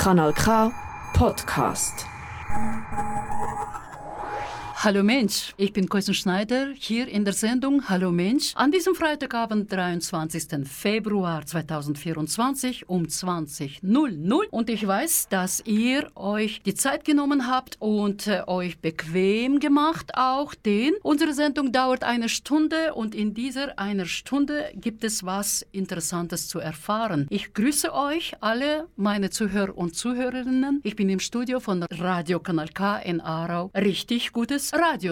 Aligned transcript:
Kanal 0.00 0.32
K 0.32 0.72
Podcast. 1.12 2.06
Hallo 4.82 5.02
Mensch, 5.02 5.52
ich 5.58 5.74
bin 5.74 5.90
Koisen 5.90 6.14
Schneider 6.14 6.68
hier 6.74 7.06
in 7.06 7.26
der 7.26 7.34
Sendung 7.34 7.90
Hallo 7.90 8.10
Mensch 8.10 8.52
an 8.54 8.72
diesem 8.72 8.94
Freitagabend, 8.94 9.70
23. 9.70 10.66
Februar 10.66 11.44
2024 11.44 12.88
um 12.88 13.02
20.00 13.02 14.46
und 14.50 14.70
ich 14.70 14.86
weiß, 14.86 15.28
dass 15.28 15.62
ihr 15.66 16.10
euch 16.14 16.62
die 16.62 16.72
Zeit 16.72 17.04
genommen 17.04 17.46
habt 17.46 17.76
und 17.78 18.26
äh, 18.26 18.42
euch 18.46 18.78
bequem 18.78 19.60
gemacht 19.60 20.12
auch, 20.14 20.54
denn 20.54 20.94
unsere 21.02 21.34
Sendung 21.34 21.72
dauert 21.72 22.02
eine 22.02 22.30
Stunde 22.30 22.94
und 22.94 23.14
in 23.14 23.34
dieser 23.34 23.78
einer 23.78 24.06
Stunde 24.06 24.72
gibt 24.76 25.04
es 25.04 25.26
was 25.26 25.60
Interessantes 25.72 26.48
zu 26.48 26.58
erfahren. 26.58 27.26
Ich 27.28 27.52
grüße 27.52 27.92
euch 27.92 28.32
alle, 28.40 28.88
meine 28.96 29.28
Zuhörer 29.28 29.76
und 29.76 29.94
Zuhörerinnen. 29.94 30.80
Ich 30.84 30.96
bin 30.96 31.10
im 31.10 31.20
Studio 31.20 31.60
von 31.60 31.82
Radio 31.82 32.40
Kanal 32.40 32.68
K 32.68 32.96
in 33.00 33.20
Aarau. 33.20 33.70
Richtig 33.74 34.32
gutes 34.32 34.69
Radio. 34.72 35.10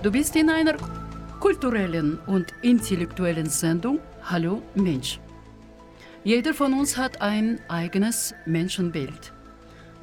Du 0.00 0.12
bist 0.12 0.36
in 0.36 0.48
einer 0.48 0.76
kulturellen 1.40 2.20
und 2.26 2.54
intellektuellen 2.62 3.46
Sendung 3.46 3.98
Hallo 4.22 4.62
Mensch. 4.76 5.18
Jeder 6.22 6.54
von 6.54 6.72
uns 6.72 6.96
hat 6.96 7.20
ein 7.20 7.60
eigenes 7.68 8.32
Menschenbild. 8.46 9.32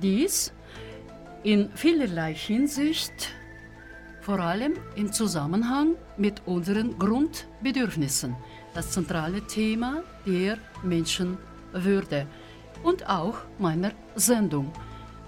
Dies 0.02 0.52
in 1.44 1.70
vielerlei 1.76 2.34
Hinsicht, 2.34 3.32
vor 4.20 4.40
allem 4.40 4.74
im 4.96 5.14
Zusammenhang 5.14 5.96
mit 6.18 6.42
unseren 6.46 7.00
Grundbedürfnissen 7.00 8.36
das 8.74 8.92
zentrale 8.92 9.42
Thema 9.48 10.04
der 10.26 10.58
Menschenwürde 10.84 12.28
und 12.84 13.08
auch 13.10 13.38
meiner 13.60 13.92
Sendung. 14.16 14.72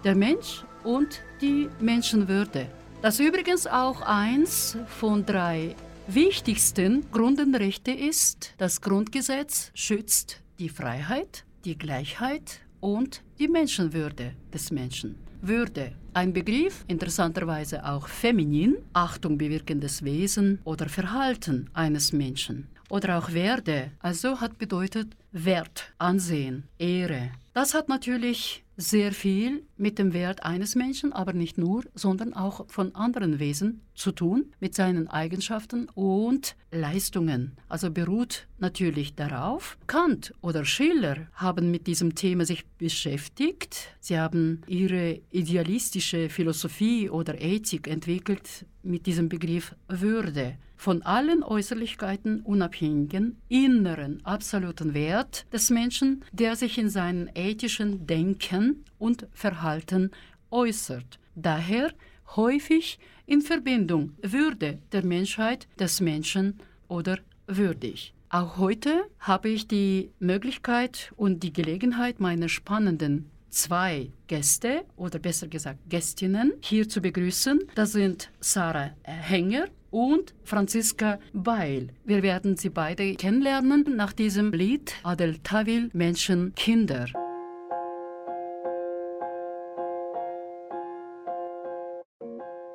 Der 0.04 0.16
Mensch 0.16 0.64
und 0.84 1.22
die 1.42 1.70
Menschenwürde. 1.80 2.68
Das 3.02 3.20
übrigens 3.20 3.68
auch 3.68 4.02
eins 4.02 4.78
von 4.88 5.26
drei 5.26 5.76
wichtigsten 6.08 7.10
Grundrechte 7.12 7.92
ist. 7.92 8.54
Das 8.58 8.82
Grundgesetz 8.82 9.72
schützt 9.74 10.42
die 10.60 10.70
Freiheit, 10.70 11.44
die 11.66 11.78
Gleichheit 11.78 12.62
und 12.80 13.22
die 13.40 13.48
Menschenwürde 13.48 14.34
des 14.54 14.72
Menschen. 14.72 15.16
Würde, 15.42 15.92
ein 16.14 16.34
Begriff, 16.34 16.84
interessanterweise 16.88 17.86
auch 17.86 18.08
feminin, 18.08 18.78
Achtung 18.94 19.38
bewirkendes 19.38 20.04
Wesen 20.04 20.60
oder 20.64 20.90
Verhalten 20.90 21.70
eines 21.74 22.12
Menschen 22.12 22.68
oder 22.90 23.18
auch 23.18 23.34
Werde, 23.34 23.92
also 24.00 24.40
hat 24.40 24.58
bedeutet 24.58 25.16
Wert, 25.32 25.94
Ansehen, 25.98 26.64
Ehre. 26.78 27.32
Das 27.54 27.74
hat 27.74 27.90
natürlich 27.90 28.64
sehr 28.78 29.12
viel 29.12 29.64
mit 29.78 30.00
dem 30.00 30.14
Wert 30.14 30.44
eines 30.44 30.76
Menschen, 30.76 31.14
aber 31.14 31.34
nicht 31.34 31.58
nur, 31.58 31.84
sondern 31.94 32.34
auch 32.34 32.66
von 32.70 32.96
anderen 32.96 33.40
Wesen 33.40 33.82
zu 33.94 34.12
tun, 34.12 34.52
mit 34.60 34.76
seinen 34.76 35.08
Eigenschaften 35.08 35.88
und 35.94 36.56
Leistungen. 36.72 37.58
Also 37.68 37.92
beruht 37.92 38.48
natürlich 38.60 39.16
darauf. 39.16 39.78
Kant 39.88 40.34
oder 40.42 40.66
Schiller 40.66 41.28
haben 41.34 41.72
mit 41.72 41.88
diesem 41.88 42.16
Thema 42.16 42.46
sich 42.46 42.66
beschäftigt. 42.78 43.96
Sie 44.00 44.20
haben 44.20 44.62
ihre 44.68 45.22
idealistische 45.32 46.30
Philosophie 46.30 47.10
oder 47.10 47.42
Ethik 47.42 47.88
entwickelt 47.88 48.66
mit 48.84 49.06
diesem 49.06 49.30
Begriff 49.30 49.76
Würde 49.88 50.58
von 50.78 51.02
allen 51.02 51.44
Äußerlichkeiten 51.44 52.42
unabhängigen, 52.42 53.42
inneren, 53.50 54.24
absoluten 54.24 54.94
Wert 54.94 55.46
des 55.52 55.70
Menschen, 55.70 56.24
der 56.32 56.56
sich 56.56 56.78
in 56.78 56.90
seinem 56.90 57.28
ethischen 57.34 58.06
Denken 58.06 58.86
und 59.00 59.28
Verhalten 59.34 60.12
äußert. 60.52 61.20
Daher 61.36 61.94
häufig 62.36 63.00
in 63.26 63.42
Verbindung 63.42 64.14
Würde 64.22 64.80
der 64.92 65.06
Menschheit, 65.06 65.68
des 65.80 66.02
Menschen 66.02 66.60
oder 66.88 67.20
würdig. 67.48 68.14
Auch 68.30 68.58
heute 68.58 69.04
habe 69.20 69.50
ich 69.50 69.68
die 69.68 70.12
Möglichkeit 70.20 71.14
und 71.16 71.44
die 71.44 71.54
Gelegenheit, 71.54 72.20
meine 72.20 72.50
spannenden 72.50 73.30
zwei 73.50 74.12
Gäste 74.28 74.84
oder 74.98 75.20
besser 75.20 75.48
gesagt 75.48 75.80
Gästinnen 75.90 76.54
hier 76.62 76.90
zu 76.90 77.02
begrüßen. 77.02 77.60
Das 77.76 77.94
sind 77.94 78.30
Sarah 78.40 78.92
Henger 79.04 79.68
und 79.92 80.34
Franziska 80.44 81.20
Weil. 81.34 81.90
Wir 82.04 82.22
werden 82.22 82.58
sie 82.58 82.70
beide 82.70 83.16
kennenlernen 83.16 83.86
nach 83.96 84.14
diesem 84.14 84.52
Lied 84.52 84.94
Adel 85.04 85.38
Tawil 85.40 85.90
Menschen 85.94 86.54
Kinder. 86.56 87.08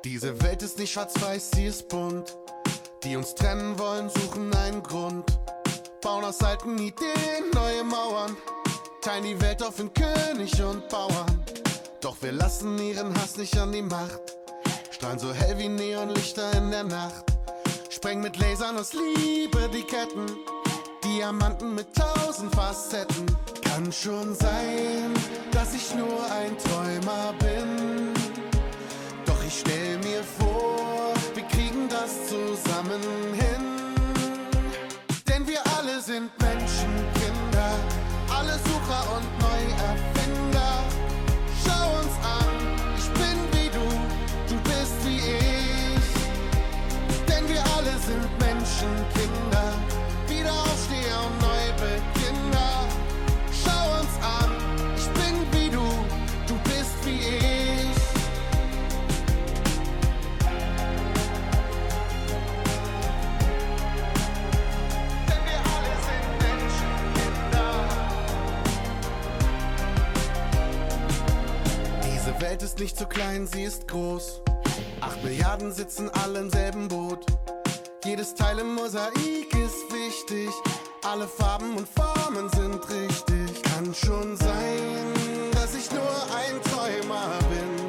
Diese 0.03 0.41
Welt 0.41 0.61
ist 0.61 0.77
nicht 0.79 0.91
schwarz-weiß, 0.91 1.51
sie 1.51 1.67
ist 1.67 1.87
bunt. 1.87 2.35
Die 3.03 3.15
uns 3.15 3.35
trennen 3.35 3.79
wollen, 3.79 4.09
suchen 4.09 4.53
einen 4.53 4.83
Grund. 4.83 5.25
Bauen 6.01 6.25
aus 6.25 6.41
alten 6.41 6.77
Ideen 6.77 7.49
neue 7.53 7.85
Mauern. 7.85 8.35
Teilen 9.01 9.23
die 9.23 9.39
Welt 9.39 9.63
auf 9.63 9.79
in 9.79 9.93
König 9.93 10.61
und 10.61 10.89
Bauern. 10.89 11.45
Doch 12.01 12.17
wir 12.21 12.33
lassen 12.33 12.77
ihren 12.79 13.15
Hass 13.15 13.37
nicht 13.37 13.57
an 13.57 13.71
die 13.71 13.81
Macht. 13.81 14.19
Strahlen 14.91 15.19
so 15.19 15.33
hell 15.33 15.57
wie 15.57 15.69
Neonlichter 15.69 16.51
in 16.51 16.69
der 16.69 16.83
Nacht. 16.83 17.23
Spreng 17.89 18.19
mit 18.19 18.37
Lasern 18.37 18.77
aus 18.77 18.91
Liebe 18.91 19.69
die 19.73 19.83
Ketten. 19.83 20.25
Diamanten 21.05 21.75
mit 21.75 21.87
tausend 21.95 22.53
Facetten. 22.53 23.25
Kann 23.63 23.89
schon 23.93 24.35
sein, 24.35 25.13
dass 25.51 25.73
ich 25.73 25.95
nur 25.95 26.29
ein 26.29 26.57
Träumer 26.57 27.33
bin. 27.39 27.92
Ich 29.53 29.59
stell 29.59 29.97
mir 29.99 30.23
vor, 30.39 31.13
wir 31.35 31.43
kriegen 31.43 31.87
das 31.87 32.27
zusammen 32.27 33.01
hin. 33.33 33.63
Denn 35.27 35.47
wir 35.47 35.61
alle 35.77 36.01
sind 36.01 36.31
Menschenkinder, 36.41 37.71
alle 38.35 38.53
Sucher 38.65 39.03
und 39.15 39.27
Neuerfinder. 39.45 40.71
Schau 41.63 41.85
uns 41.99 42.15
an, 42.39 42.49
ich 42.97 43.09
bin 43.13 43.37
wie 43.53 43.69
du, 43.69 43.85
du 44.49 44.55
bist 44.63 44.97
wie 45.05 45.19
ich. 45.19 46.09
Denn 47.27 47.47
wir 47.47 47.61
alle 47.77 47.93
sind 48.07 48.25
Menschenkinder, 48.39 49.32
ist 72.73 72.79
nicht 72.79 72.97
zu 72.97 73.05
klein, 73.05 73.45
sie 73.45 73.65
ist 73.65 73.87
groß. 73.87 74.41
Acht 75.01 75.23
Milliarden 75.23 75.71
sitzen 75.71 76.09
alle 76.23 76.39
im 76.39 76.49
selben 76.49 76.87
Boot. 76.87 77.23
Jedes 78.03 78.33
Teil 78.33 78.57
im 78.57 78.73
Mosaik 78.73 79.13
ist 79.13 79.93
wichtig. 79.93 80.49
Alle 81.03 81.27
Farben 81.27 81.75
und 81.75 81.87
Formen 81.87 82.49
sind 82.49 82.79
richtig. 82.89 83.61
Kann 83.61 83.93
schon 83.93 84.35
sein, 84.37 85.51
dass 85.53 85.75
ich 85.75 85.91
nur 85.91 86.01
ein 86.01 86.59
Träumer 86.63 87.37
bin. 87.51 87.82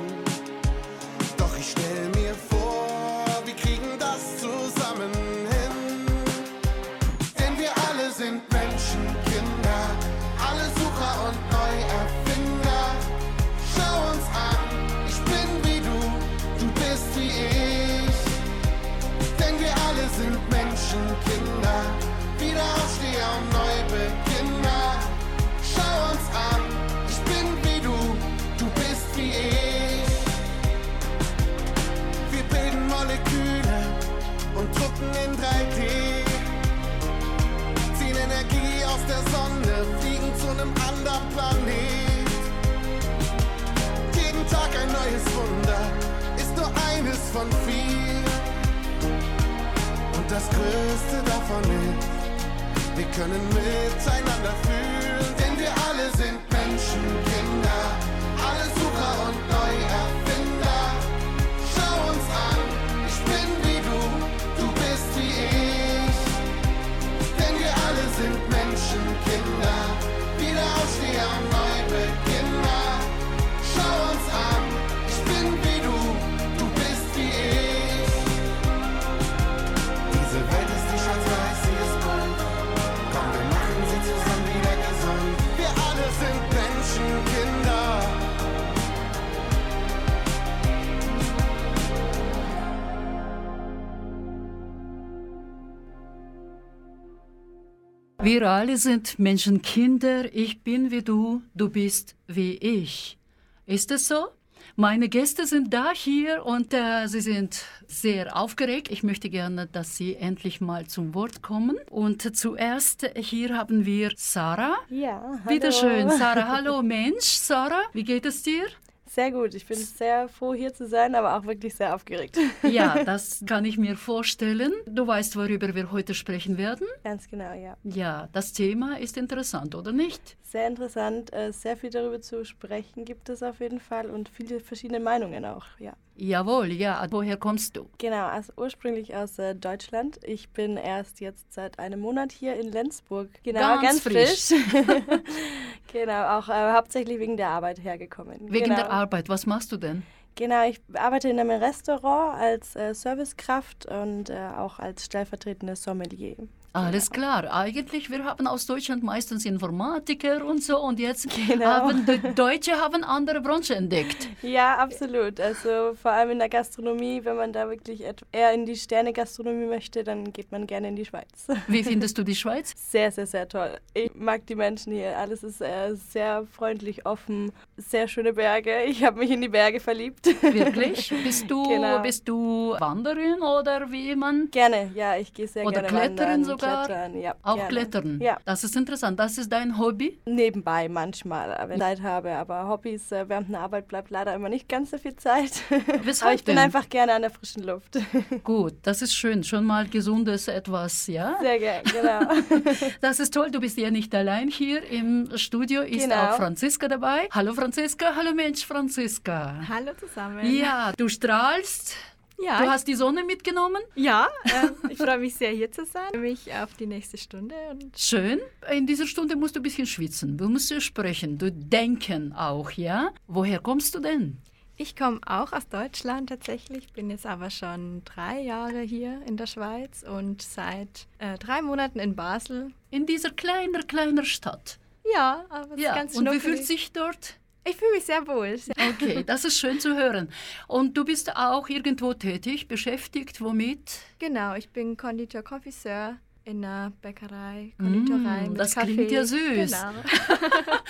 Wir 98.25 98.49
alle 98.49 98.79
sind 98.79 99.19
Menschenkinder. 99.19 100.35
Ich 100.35 100.63
bin 100.63 100.91
wie 100.91 101.03
du, 101.03 101.43
du 101.55 101.69
bist 101.69 102.17
wie 102.27 102.55
ich. 102.55 103.19
Ist 103.67 103.91
es 103.91 104.09
so? 104.09 104.29
Meine 104.77 105.11
Gäste 105.11 105.47
sind 105.47 105.75
da 105.75 105.93
hier 105.93 106.47
und 106.47 106.73
äh, 106.73 107.07
sie 107.07 107.21
sind 107.21 107.67
sehr 107.87 108.35
aufgeregt. 108.35 108.91
Ich 108.91 109.03
möchte 109.03 109.29
gerne, 109.29 109.67
dass 109.67 109.99
sie 109.99 110.15
endlich 110.15 110.63
mal 110.63 110.87
zum 110.87 111.15
Wort 111.15 111.43
kommen. 111.43 111.77
Und 111.91 112.35
zuerst 112.35 113.07
hier 113.15 113.59
haben 113.59 113.85
wir 113.85 114.13
Sarah. 114.17 114.77
Ja, 114.89 115.21
hallo. 115.21 115.41
Bitte 115.47 115.71
schön, 115.71 116.09
Sarah. 116.09 116.49
Hallo 116.57 116.83
Mensch, 116.83 117.27
Sarah. 117.27 117.83
Wie 117.93 118.05
geht 118.05 118.25
es 118.25 118.43
dir? 118.43 118.65
Sehr 119.15 119.31
gut. 119.31 119.55
Ich 119.55 119.65
bin 119.67 119.77
sehr 119.77 120.29
froh, 120.29 120.55
hier 120.55 120.75
zu 120.75 120.89
sein, 120.89 121.15
aber 121.15 121.37
auch 121.37 121.45
wirklich 121.45 121.75
sehr 121.77 121.95
aufgeregt. 121.95 122.37
Ja, 122.65 123.05
das 123.05 123.45
kann 123.47 123.65
ich 123.65 123.79
mir 123.79 123.97
vorstellen. 123.97 124.73
Du 124.87 125.07
weißt, 125.07 125.37
worüber 125.37 125.73
wir 125.75 125.93
heute 125.93 126.15
sprechen 126.15 126.59
werden? 126.59 126.87
Ganz 127.05 127.29
genau, 127.29 127.53
ja. 127.53 127.77
Ja, 127.85 128.29
das 128.33 128.53
Thema 128.53 128.99
ist 128.99 129.17
interessant, 129.17 129.75
oder 129.77 129.93
nicht? 129.93 130.37
Sehr 130.43 130.67
interessant. 130.67 131.33
äh, 131.33 131.53
Sehr 131.53 131.77
viel 131.77 131.91
darüber 131.91 132.21
zu 132.21 132.45
sprechen 132.45 133.05
gibt 133.05 133.29
es 133.29 133.43
auf 133.43 133.61
jeden 133.61 133.79
Fall 133.81 134.11
und 134.11 134.29
viele 134.29 134.59
verschiedene 134.59 134.99
Meinungen 135.01 135.45
auch, 135.45 135.67
ja. 135.79 135.93
Jawohl, 136.17 136.73
ja. 136.73 137.07
Woher 137.11 137.37
kommst 137.37 137.77
du? 137.77 137.89
Genau, 137.99 138.27
also 138.27 138.53
ursprünglich 138.57 139.15
aus 139.17 139.39
äh, 139.39 139.55
Deutschland. 139.55 140.19
Ich 140.25 140.49
bin 140.51 140.77
erst 140.77 141.21
jetzt 141.21 141.53
seit 141.53 141.79
einem 141.79 142.01
Monat 142.01 142.31
hier 142.33 142.55
in 142.55 142.71
Lenzburg. 142.71 143.29
Genau, 143.43 143.61
Ganz 143.61 143.83
ganz, 143.83 144.01
frisch. 144.03 144.47
frisch. 144.47 145.21
genau, 145.93 146.39
auch 146.39 146.49
äh, 146.49 146.73
hauptsächlich 146.73 147.19
wegen 147.19 147.37
der 147.37 147.49
Arbeit 147.49 147.83
hergekommen. 147.83 148.53
Wegen 148.53 148.65
genau. 148.65 148.77
der 148.77 148.91
Arbeit. 148.91 149.29
Was 149.29 149.47
machst 149.47 149.73
du 149.73 149.77
denn? 149.77 150.03
Genau, 150.37 150.69
ich 150.69 150.81
arbeite 150.95 151.29
in 151.29 151.39
einem 151.39 151.51
Restaurant 151.51 152.41
als 152.41 152.75
äh, 152.75 152.93
Servicekraft 152.93 153.87
und 153.87 154.31
äh, 154.31 154.51
auch 154.57 154.79
als 154.81 155.05
stellvertretende 155.05 155.77
Sommelier. 155.77 156.37
Alles 156.77 157.09
klar. 157.09 157.45
Eigentlich, 157.55 158.11
wir 158.11 158.25
haben 158.25 158.49
aus 158.49 158.67
Deutschland 158.67 159.05
meistens 159.05 159.45
Informatiker 159.47 160.45
und 160.45 160.61
so 160.61 160.77
und 160.81 160.99
jetzt 160.99 161.29
Genau. 161.47 161.65
haben 161.67 162.05
die 162.05 162.19
Deutsche 162.35 162.73
haben 162.81 163.05
andere 163.05 163.41
Branche 163.41 163.77
entdeckt. 163.77 164.29
Ja, 164.43 164.79
absolut. 164.79 165.39
Also 165.39 165.95
vor 165.95 166.11
allem 166.11 166.31
in 166.31 166.41
der 166.41 166.49
Gastronomie, 166.49 167.21
wenn 167.25 167.37
man 167.37 167.53
da 167.53 167.69
wirklich 167.71 168.03
eher 168.33 168.53
in 168.53 168.67
die 168.67 168.75
Sterne-Gastronomie 168.75 169.67
möchte, 169.67 170.03
dann 170.03 170.33
geht 170.33 170.51
man 170.51 170.67
gerne 170.67 170.89
in 170.89 170.97
die 170.97 171.05
Schweiz. 171.05 171.47
Wie 171.69 171.85
findest 171.85 172.19
du 172.19 172.25
die 172.25 172.35
Schweiz? 172.35 172.73
Sehr, 172.77 173.13
sehr, 173.13 173.27
sehr 173.29 173.49
toll. 173.49 173.79
Ich 173.95 174.13
mag 174.17 174.45
die 174.47 174.57
Menschen 174.57 174.93
hier. 174.95 175.17
Alles 175.17 175.45
ist 175.45 175.61
äh, 175.61 175.95
sehr 175.95 176.45
freundlich, 176.51 177.07
offen, 177.07 177.53
sehr 177.77 178.09
schöne 178.09 178.33
Berge. 178.33 178.83
Ich 178.83 179.05
habe 179.05 179.21
mich 179.21 179.31
in 179.31 179.41
die 179.43 179.49
Berge 179.49 179.79
verliebt. 179.79 180.27
Wirklich? 180.43 181.15
Bist 181.23 181.49
du, 181.49 181.63
Genau. 181.69 182.01
bist 182.03 182.29
du 182.29 182.75
Wanderin 182.81 183.41
oder 183.43 183.93
wie 183.93 184.17
man? 184.17 184.51
Gerne, 184.51 184.91
ja, 184.97 185.17
ich 185.17 185.33
gehe 185.33 185.47
sehr 185.47 185.65
Oder 185.65 185.83
gerne 185.83 185.89
Klettern 185.89 186.19
wandern, 186.19 186.45
sogar? 186.45 186.64
Klettern, 186.65 187.21
ja, 187.21 187.35
Auch 187.43 187.55
gerne. 187.57 187.69
Klettern. 187.69 188.21
Ja, 188.21 188.39
Das 188.45 188.65
ist 188.65 188.77
interessant. 188.77 189.19
Das 189.19 189.39
ist 189.39 189.51
dein 189.53 189.79
Hobby? 189.79 190.19
nebenbei 190.27 190.89
manchmal, 190.89 191.57
wenn 191.69 191.77
ich 191.77 191.81
Zeit 191.81 192.03
habe. 192.03 192.33
Aber 192.33 192.69
Hobbys 192.69 193.13
äh, 193.13 193.29
während 193.29 193.51
der 193.51 193.61
Arbeit 193.61 193.89
bleibt 193.89 194.11
leider 194.11 194.35
immer 194.35 194.49
nicht 194.49 194.69
ganz 194.69 194.91
so 194.91 194.99
viel 194.99 195.17
Zeit. 195.17 195.53
Weshalb 196.03 196.23
Aber 196.29 196.35
ich 196.35 196.45
bin 196.45 196.57
denn? 196.57 196.65
einfach 196.65 196.89
gerne 196.89 197.15
an 197.15 197.23
der 197.23 197.31
frischen 197.31 197.63
Luft. 197.65 197.99
Gut, 198.45 198.75
das 198.83 199.03
ist 199.03 199.15
schön. 199.15 199.45
Schon 199.45 199.65
mal 199.65 199.87
gesundes 199.87 200.49
etwas, 200.49 201.07
ja? 201.07 201.37
Sehr 201.41 201.59
gerne, 201.59 201.83
genau. 201.85 202.61
Das 203.01 203.21
ist 203.21 203.35
toll, 203.35 203.51
du 203.51 203.61
bist 203.61 203.77
ja 203.79 203.91
nicht 203.91 204.15
allein 204.15 204.49
hier 204.49 204.83
im 204.91 205.31
Studio, 205.37 205.83
ist 205.83 206.05
Genau. 206.05 206.15
auch 206.33 206.37
Franziska 206.37 206.89
dabei. 206.89 207.29
Hallo 207.31 207.55
Franziska, 207.55 208.15
hallo 208.17 208.33
Mensch 208.35 208.65
Franziska. 208.67 209.55
Hallo 209.69 209.93
zusammen. 209.99 210.55
Ja, 210.55 210.93
du 210.97 211.09
strahlst, 211.09 211.97
ja, 212.41 212.63
du 212.63 212.69
hast 212.71 212.87
die 212.89 212.95
Sonne 212.95 213.25
mitgenommen. 213.25 213.83
ja 213.95 214.29
äh, 214.45 214.93
ich 214.93 214.99
freue 214.99 215.19
mich 215.19 215.35
sehr, 215.35 215.51
hier 215.51 215.71
zu 215.71 215.85
sein. 215.85 216.03
Ich 216.13 216.19
freue 216.19 216.21
mich 216.21 216.55
auf 216.55 216.75
die 216.75 216.87
nächste 216.87 217.17
Stunde. 217.19 217.55
Und 217.71 217.99
Schön. 217.99 218.41
In 218.73 218.87
dieser 218.87 219.07
Stunde 219.07 219.37
musst 219.37 219.57
du 219.57 219.61
ein 219.61 219.63
bisschen 219.63 219.87
schwitzen, 219.87 220.37
du 220.37 220.49
musst 220.49 220.71
ja 220.71 220.81
sprechen, 220.81 221.39
du 221.39 221.51
denken 221.51 222.33
auch, 222.33 222.71
ja? 222.73 223.11
Woher 223.27 223.59
kommst 223.61 223.95
du 223.95 224.01
denn? 224.01 224.39
ich 224.77 224.97
komme 224.97 225.21
auch 225.25 225.53
aus 225.53 225.69
Deutschland 225.69 226.29
tatsächlich, 226.31 226.93
bin 226.93 227.09
jetzt 227.09 227.27
aber 227.27 227.51
schon 227.51 228.03
drei 228.05 228.41
Jahre 228.41 228.81
hier 228.81 229.23
in 229.27 229.37
der 229.37 229.47
Schweiz 229.47 230.03
und 230.03 230.43
seit 230.43 231.07
äh, 231.19 231.39
drei 231.39 231.63
Monaten 231.63 232.01
in 232.01 232.17
Basel. 232.17 232.73
In 232.91 233.07
dieser 233.07 233.31
kleiner, 233.31 233.85
kleiner 233.85 234.25
Stadt. 234.25 234.79
Ja, 235.15 235.45
aber 235.49 235.75
es 235.75 235.81
Ja, 235.81 235.91
ist 235.91 235.97
ganz 235.97 236.17
und 236.17 236.31
wie 236.33 236.41
fühlt 236.41 236.65
sich 236.65 236.93
dort? 236.93 237.37
Ich 237.67 237.77
fühle 237.77 237.93
mich 237.93 238.05
sehr 238.05 238.27
wohl. 238.27 238.61
Okay, 238.91 239.25
das 239.25 239.45
ist 239.45 239.59
schön 239.59 239.81
zu 239.81 239.97
hören. 239.97 240.29
Und 240.69 240.97
du 240.97 241.05
bist 241.05 241.35
auch 241.35 241.69
irgendwo 241.69 242.13
tätig, 242.13 242.69
beschäftigt, 242.69 243.41
womit? 243.41 244.01
genau, 244.19 244.55
ich 244.55 244.69
bin 244.71 244.97
Konditor, 244.97 245.43
Konfisseur 245.43 246.19
in 246.45 246.65
einer 246.65 246.93
Bäckerei, 247.01 247.73
Konditorei 247.79 248.49
Mm, 248.51 248.55
das 248.55 248.75
Kaffee. 248.75 248.95
klingt 248.95 249.11
ja 249.13 249.25
süß. 249.25 249.71
Genau. 249.73 249.93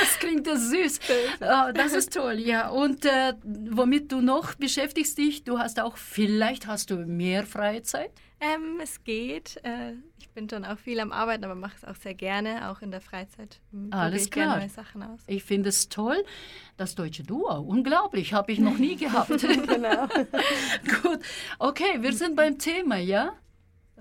Das 0.00 0.18
klingt 0.18 0.46
ja 0.46 0.56
süß. 0.56 1.00
Das 1.40 1.92
ist 1.92 2.12
toll, 2.14 2.38
ja. 2.38 2.68
Und 2.70 3.04
äh, 3.04 3.34
womit 3.44 4.10
du 4.12 4.20
noch 4.20 4.54
beschäftigst 4.54 5.18
dich? 5.18 5.44
Du 5.44 5.58
hast 5.58 5.80
auch, 5.80 5.96
vielleicht 5.96 6.66
hast 6.66 6.90
du 6.90 6.96
mehr 6.96 7.44
freie 7.46 7.82
Zeit? 7.82 8.10
Ähm, 8.40 8.80
es 8.82 9.04
geht. 9.04 9.60
Äh, 9.64 9.92
ich 10.18 10.28
bin 10.30 10.48
schon 10.48 10.64
auch 10.64 10.78
viel 10.78 10.98
am 10.98 11.12
Arbeiten, 11.12 11.44
aber 11.44 11.54
mache 11.54 11.74
es 11.76 11.84
auch 11.84 11.94
sehr 11.94 12.14
gerne, 12.14 12.70
auch 12.70 12.80
in 12.82 12.90
der 12.90 13.00
Freizeit. 13.00 13.60
probiere 13.70 13.96
Alles 14.00 14.24
ich 14.24 14.30
klar. 14.30 14.58
neue 14.58 14.68
Sachen 14.68 15.02
aus. 15.04 15.20
Ich 15.28 15.44
finde 15.44 15.68
es 15.68 15.88
toll. 15.88 16.24
Das 16.76 16.94
deutsche 16.96 17.22
Duo, 17.22 17.52
unglaublich, 17.60 18.32
habe 18.32 18.50
ich 18.50 18.58
noch 18.58 18.78
nie 18.78 18.96
gehabt. 19.04 19.28
genau. 19.40 20.08
Gut, 21.02 21.20
okay, 21.58 21.98
wir 22.00 22.12
sind 22.14 22.34
beim 22.34 22.58
Thema, 22.58 22.96
ja? 22.96 23.34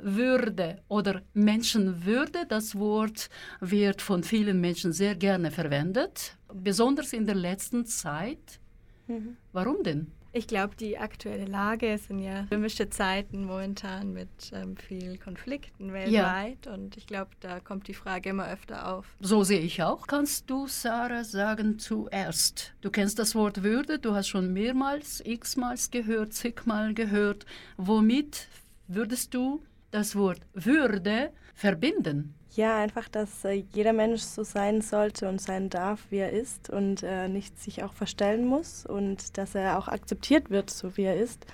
Würde 0.04 0.82
oder 0.88 1.22
Menschenwürde, 1.34 2.46
das 2.48 2.78
Wort 2.78 3.30
wird 3.60 4.02
von 4.02 4.24
vielen 4.24 4.60
Menschen 4.60 4.94
sehr 4.94 5.16
gerne 5.16 5.52
verwendet, 5.52 6.38
besonders 6.54 7.14
in 7.14 7.26
der 7.26 7.36
letzten 7.36 7.86
Zeit. 7.86 8.60
Mhm. 9.08 9.38
Warum 9.52 9.84
denn? 9.84 10.12
Ich 10.34 10.48
glaube, 10.48 10.78
die 10.78 10.98
aktuelle 10.98 11.44
Lage 11.44 11.98
sind 11.98 12.20
ja 12.20 12.44
gemischte 12.50 12.90
Zeiten 12.90 13.44
momentan 13.44 14.14
mit 14.14 14.30
ähm, 14.54 14.78
viel 14.78 15.18
Konflikten 15.18 15.92
weltweit. 15.92 16.68
Und 16.68 16.96
ich 16.96 17.06
glaube, 17.06 17.32
da 17.42 17.60
kommt 17.60 17.90
die 17.90 17.94
Frage 17.94 18.30
immer 18.30 18.48
öfter 18.48 18.94
auf. 18.94 19.06
So 19.20 19.44
sehe 19.44 19.60
ich 19.60 19.84
auch. 19.84 20.08
Kannst 20.08 20.50
du, 20.50 20.68
Sarah, 20.68 21.26
sagen 21.26 21.80
zuerst? 21.80 22.74
Du 22.80 22.90
kennst 22.90 23.20
das 23.20 23.36
Wort 23.36 23.62
Würde, 23.62 24.00
du 24.00 24.14
hast 24.14 24.30
schon 24.30 24.54
mehrmals, 24.54 25.22
x-mals 25.26 25.92
gehört, 25.92 26.32
zigmal 26.34 26.94
gehört. 26.94 27.46
Womit 27.76 28.48
würdest 28.88 29.34
du 29.34 29.62
das 29.92 30.16
Wort 30.16 30.42
Würde 30.54 31.32
verbinden? 31.54 32.34
Ja, 32.54 32.78
einfach, 32.78 33.08
dass 33.08 33.46
äh, 33.46 33.64
jeder 33.72 33.94
Mensch 33.94 34.22
so 34.22 34.44
sein 34.44 34.82
sollte 34.82 35.30
und 35.30 35.40
sein 35.40 35.70
darf, 35.70 36.06
wie 36.10 36.18
er 36.18 36.32
ist 36.32 36.70
und 36.70 37.02
äh, 37.02 37.30
nicht 37.30 37.58
sich 37.62 37.84
auch 37.84 37.94
verstellen 37.94 38.46
muss 38.46 38.86
und 38.86 39.38
dass 39.38 39.56
er 39.56 39.78
auch 39.78 39.88
akzeptiert 39.88 40.50
wird, 40.50 40.70
so 40.70 40.98
wie 40.98 41.04
er 41.04 41.16
ist. 41.16 41.46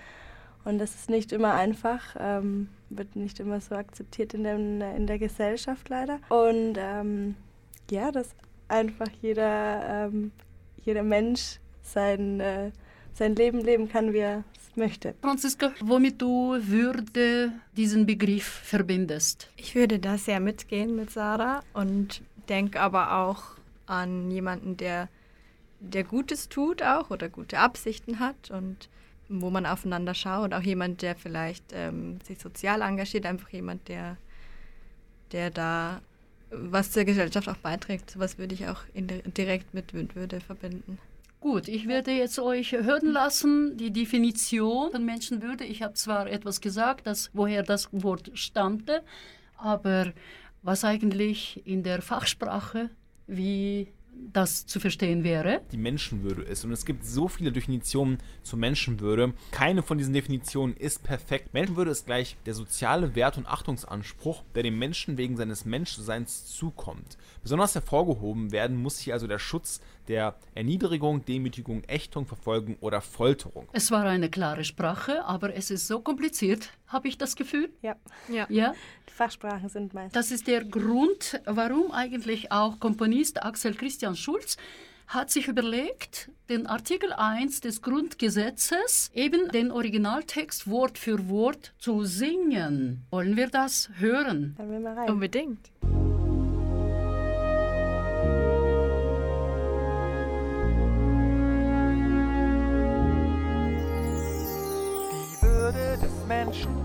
Und 0.65 0.79
das 0.79 0.95
ist 0.95 1.09
nicht 1.09 1.31
immer 1.31 1.53
einfach, 1.53 2.15
ähm, 2.19 2.69
wird 2.89 3.15
nicht 3.15 3.39
immer 3.39 3.61
so 3.61 3.75
akzeptiert 3.75 4.33
in, 4.33 4.43
dem, 4.43 4.81
in 4.81 5.05
der 5.05 5.19
Gesellschaft 5.19 5.87
leider. 5.89 6.19
Und 6.29 6.77
ähm, 6.77 7.35
ja, 7.91 8.11
dass 8.11 8.29
einfach 8.67 9.09
jeder, 9.21 10.07
ähm, 10.07 10.31
jeder 10.83 11.03
Mensch 11.03 11.59
sein, 11.83 12.39
äh, 12.39 12.71
sein 13.13 13.35
Leben 13.35 13.61
leben 13.61 13.87
kann, 13.87 14.13
wie 14.13 14.19
er 14.19 14.43
möchte. 14.77 15.15
Franziska, 15.21 15.73
womit 15.81 16.21
du 16.21 16.57
Würde 16.67 17.51
diesen 17.75 18.05
Begriff 18.05 18.45
verbindest? 18.45 19.49
Ich 19.57 19.75
würde 19.75 19.99
da 19.99 20.17
sehr 20.17 20.39
mitgehen 20.39 20.95
mit 20.95 21.11
Sarah 21.11 21.63
und 21.73 22.21
denke 22.49 22.79
aber 22.79 23.17
auch 23.17 23.43
an 23.85 24.29
jemanden, 24.31 24.77
der, 24.77 25.09
der 25.79 26.03
Gutes 26.03 26.49
tut 26.49 26.81
auch 26.83 27.09
oder 27.09 27.29
gute 27.29 27.59
Absichten 27.59 28.19
hat. 28.19 28.51
Und 28.51 28.89
wo 29.29 29.49
man 29.49 29.65
aufeinander 29.65 30.13
schaut. 30.13 30.53
Auch 30.53 30.61
jemand, 30.61 31.01
der 31.01 31.15
vielleicht 31.15 31.65
ähm, 31.73 32.19
sich 32.25 32.39
sozial 32.39 32.81
engagiert, 32.81 33.25
einfach 33.25 33.49
jemand, 33.49 33.87
der, 33.87 34.17
der 35.31 35.49
da 35.49 36.01
was 36.49 36.91
zur 36.91 37.03
Gesellschaft 37.03 37.49
auch 37.49 37.57
beiträgt. 37.57 38.17
Was 38.17 38.37
würde 38.37 38.53
ich 38.53 38.67
auch 38.67 38.81
direkt 38.93 39.73
mit 39.73 39.93
Würde 40.15 40.39
verbinden. 40.39 40.97
Gut, 41.39 41.67
ich 41.67 41.87
werde 41.87 42.11
jetzt 42.11 42.39
euch 42.39 42.71
hören 42.71 43.11
lassen, 43.11 43.77
die 43.77 43.91
Definition 43.91 44.91
von 44.91 45.05
Menschenwürde. 45.05 45.65
Ich 45.65 45.83
habe 45.83 45.93
zwar 45.93 46.27
etwas 46.27 46.61
gesagt, 46.61 47.05
dass, 47.05 47.29
woher 47.33 47.61
das 47.61 47.89
Wort 47.91 48.31
stammte, 48.33 49.03
aber 49.55 50.13
was 50.63 50.83
eigentlich 50.83 51.61
in 51.65 51.83
der 51.83 52.01
Fachsprache, 52.01 52.89
wie 53.27 53.87
das 54.33 54.65
zu 54.65 54.79
verstehen 54.79 55.23
wäre? 55.23 55.61
Die 55.71 55.77
Menschenwürde 55.77 56.41
ist. 56.41 56.65
Und 56.65 56.71
es 56.71 56.85
gibt 56.85 57.05
so 57.05 57.27
viele 57.27 57.51
Definitionen 57.51 58.17
zur 58.43 58.59
Menschenwürde. 58.59 59.33
Keine 59.51 59.83
von 59.83 59.97
diesen 59.97 60.13
Definitionen 60.13 60.75
ist 60.75 61.03
perfekt. 61.03 61.53
Menschenwürde 61.53 61.91
ist 61.91 62.05
gleich 62.05 62.35
der 62.45 62.53
soziale 62.53 63.15
Wert 63.15 63.37
und 63.37 63.47
Achtungsanspruch, 63.47 64.43
der 64.55 64.63
dem 64.63 64.79
Menschen 64.79 65.17
wegen 65.17 65.37
seines 65.37 65.65
Menschseins 65.65 66.45
zukommt. 66.45 67.17
Besonders 67.47 67.75
hervorgehoben 67.75 68.51
werden 68.51 68.75
muss 68.75 68.97
sich 68.97 69.13
also 69.13 69.25
der 69.25 69.39
Schutz 69.39 69.79
der 70.09 70.35
Erniedrigung, 70.53 71.23
Demütigung, 71.23 71.81
Ächtung, 71.85 72.25
Verfolgung 72.25 72.75
oder 72.81 72.99
Folterung. 72.99 73.69
Es 73.71 73.89
war 73.89 74.03
eine 74.03 74.29
klare 74.29 74.65
Sprache, 74.65 75.23
aber 75.23 75.55
es 75.55 75.71
ist 75.71 75.87
so 75.87 76.01
kompliziert, 76.01 76.71
habe 76.87 77.07
ich 77.07 77.17
das 77.17 77.37
Gefühl. 77.37 77.69
Ja. 77.81 77.95
ja. 78.27 78.47
ja. 78.49 78.73
Die 79.07 79.13
Fachsprachen 79.13 79.69
sind 79.69 79.93
meist. 79.93 80.13
Das 80.13 80.31
ist 80.31 80.45
der 80.47 80.65
Grund, 80.65 81.39
warum 81.45 81.93
eigentlich 81.93 82.51
auch 82.51 82.81
Komponist 82.81 83.41
Axel 83.41 83.75
Christian 83.75 84.17
Schulz 84.17 84.57
hat 85.07 85.31
sich 85.31 85.47
überlegt, 85.47 86.29
den 86.49 86.67
Artikel 86.67 87.13
1 87.13 87.61
des 87.61 87.81
Grundgesetzes, 87.81 89.09
eben 89.13 89.47
den 89.53 89.71
Originaltext 89.71 90.69
Wort 90.69 90.97
für 90.97 91.29
Wort 91.29 91.73
zu 91.79 92.03
singen. 92.03 93.05
Wollen 93.09 93.37
wir 93.37 93.47
das 93.47 93.89
hören? 93.99 94.55
Dann 94.57 94.69
wir 94.69 94.81
mal 94.81 94.95
rein. 94.95 95.09
Unbedingt. 95.09 95.71
Menschen 106.27 106.75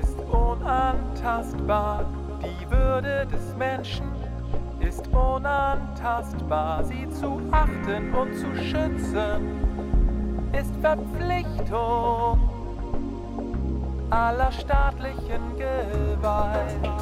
ist 0.00 0.18
unantastbar. 0.30 2.04
Die 2.42 2.70
Würde 2.70 3.26
des 3.26 3.56
Menschen 3.56 4.06
ist 4.80 5.06
unantastbar. 5.08 6.84
Sie 6.84 7.08
zu 7.10 7.40
achten 7.50 8.14
und 8.14 8.34
zu 8.34 8.54
schützen 8.56 9.68
ist 10.52 10.74
Verpflichtung 10.80 12.38
aller 14.10 14.50
staatlichen 14.52 15.56
Gewalt. 15.56 16.97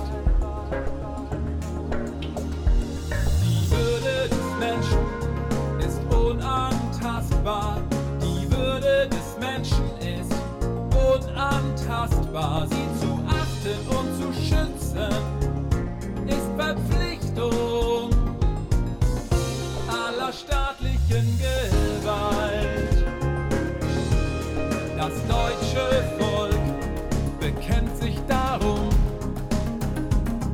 Unantastbar. 11.96 12.66
Sie 12.68 12.86
zu 13.00 13.08
achten 13.26 13.78
und 13.96 14.08
zu 14.20 14.28
schützen 14.32 15.14
ist 16.26 16.48
Verpflichtung 16.56 18.10
aller 19.88 20.32
staatlichen 20.32 21.38
Gewalt. 21.38 23.04
Das 24.96 25.12
deutsche 25.28 26.04
Volk 26.18 26.64
bekennt 27.40 27.96
sich 27.98 28.16
darum 28.28 28.88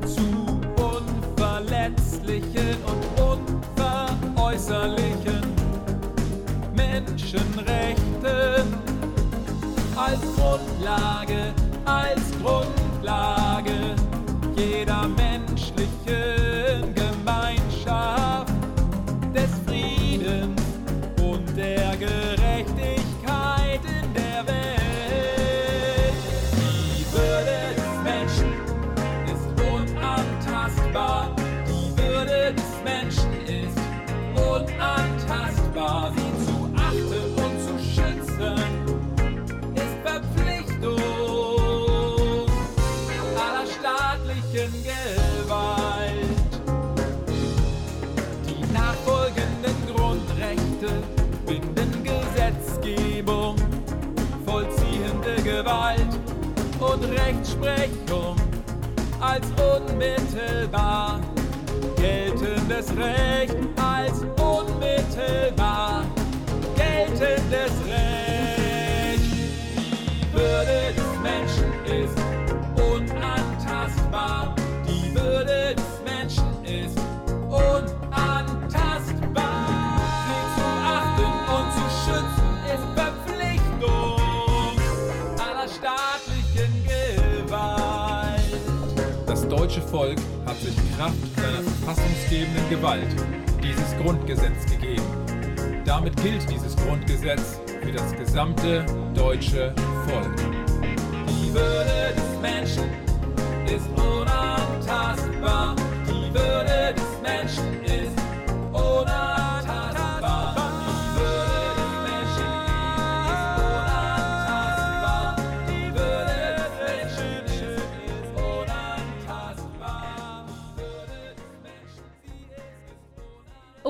zu 0.06 0.60
unverletzlichen 0.76 2.76
und 2.86 3.20
unveräußerlichen 3.20 5.42
Menschenrechten 6.74 8.66
als 9.96 10.20
Grundlage, 10.82 11.54
als 11.84 12.20
Grundlage 12.42 13.31
Rechtsprechung 57.60 58.36
als 59.20 59.46
unmittelbar 59.50 61.20
geltendes 61.96 62.86
Recht 62.96 63.56
als 63.76 64.20
unmittelbar 64.40 66.04
geltendes 66.76 67.72
Recht. 67.86 69.22
Die 69.22 70.32
Würde 70.32 70.94
des 70.96 71.20
Menschen 71.22 71.72
ist 71.84 72.31
deutsche 89.72 89.88
Volk 89.88 90.18
hat 90.44 90.58
sich 90.60 90.74
Kraft 90.98 91.14
seiner 91.34 91.62
verfassungsgebenden 91.62 92.68
Gewalt 92.68 93.08
dieses 93.62 93.96
Grundgesetz 94.02 94.66
gegeben. 94.66 95.02
Damit 95.86 96.14
gilt 96.22 96.42
dieses 96.50 96.76
Grundgesetz 96.76 97.58
für 97.80 97.90
das 97.90 98.14
gesamte 98.14 98.84
deutsche 99.14 99.74
Volk. 100.06 100.36
Die 101.26 101.54
Würde 101.54 102.12
des 102.14 102.42
Menschen 102.42 102.84
ist 103.64 103.88
unantastbar. 103.96 105.74
Die 106.06 106.34
Würde 106.34 106.94
des 106.94 107.01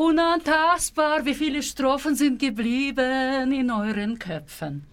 Unantastbar, 0.03 1.25
wie 1.25 1.35
viele 1.35 1.63
Strophen 1.63 2.17
sind 2.17 2.41
geblieben 2.41 3.53
in 3.53 3.71
euren 3.71 4.19
Köpfen? 4.19 4.85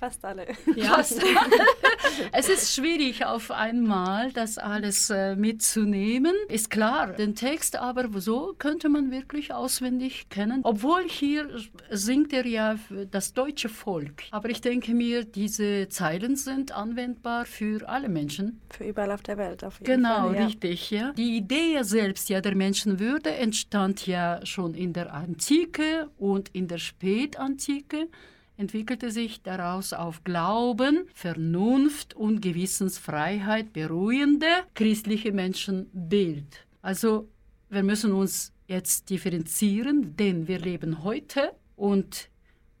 Fast 0.00 0.24
alle. 0.24 0.44
Ja, 0.74 0.96
Fast 0.96 1.22
es 2.32 2.48
ist 2.48 2.74
schwierig, 2.74 3.24
auf 3.24 3.50
einmal 3.50 4.32
das 4.32 4.58
alles 4.58 5.10
äh, 5.10 5.36
mitzunehmen. 5.36 6.34
Ist 6.48 6.70
klar, 6.70 7.12
den 7.12 7.34
Text 7.34 7.76
aber 7.76 8.08
so 8.20 8.54
könnte 8.58 8.88
man 8.88 9.10
wirklich 9.10 9.52
auswendig 9.52 10.28
kennen. 10.28 10.60
Obwohl 10.62 11.04
hier 11.08 11.48
singt 11.90 12.32
er 12.32 12.46
ja 12.46 12.76
das 13.10 13.32
deutsche 13.32 13.68
Volk. 13.68 14.22
Aber 14.30 14.48
ich 14.48 14.60
denke 14.60 14.94
mir, 14.94 15.24
diese 15.24 15.88
Zeilen 15.88 16.36
sind 16.36 16.72
anwendbar 16.72 17.44
für 17.44 17.88
alle 17.88 18.08
Menschen. 18.08 18.60
Für 18.70 18.84
überall 18.84 19.12
auf 19.12 19.22
der 19.22 19.38
Welt, 19.38 19.64
auf 19.64 19.80
jeden 19.80 20.02
genau, 20.02 20.16
Fall. 20.16 20.32
Genau, 20.32 20.46
richtig. 20.46 20.90
Ja. 20.90 21.12
Die 21.12 21.36
Idee 21.36 21.82
selbst 21.82 22.28
ja 22.28 22.40
der 22.40 22.54
Menschenwürde 22.54 23.30
entstand 23.30 24.06
ja 24.06 24.44
schon 24.44 24.74
in 24.74 24.92
der 24.92 25.12
Antike 25.12 26.08
und 26.18 26.48
in 26.50 26.68
der 26.68 26.78
Spätantike 26.78 28.08
entwickelte 28.56 29.10
sich 29.10 29.42
daraus 29.42 29.92
auf 29.92 30.24
Glauben, 30.24 31.08
Vernunft 31.14 32.14
und 32.14 32.40
Gewissensfreiheit 32.40 33.72
beruhende 33.72 34.46
christliche 34.74 35.32
Menschenbild. 35.32 36.66
Also 36.82 37.28
wir 37.68 37.82
müssen 37.82 38.12
uns 38.12 38.52
jetzt 38.68 39.10
differenzieren, 39.10 40.16
denn 40.16 40.48
wir 40.48 40.58
leben 40.58 41.04
heute 41.04 41.52
und 41.76 42.28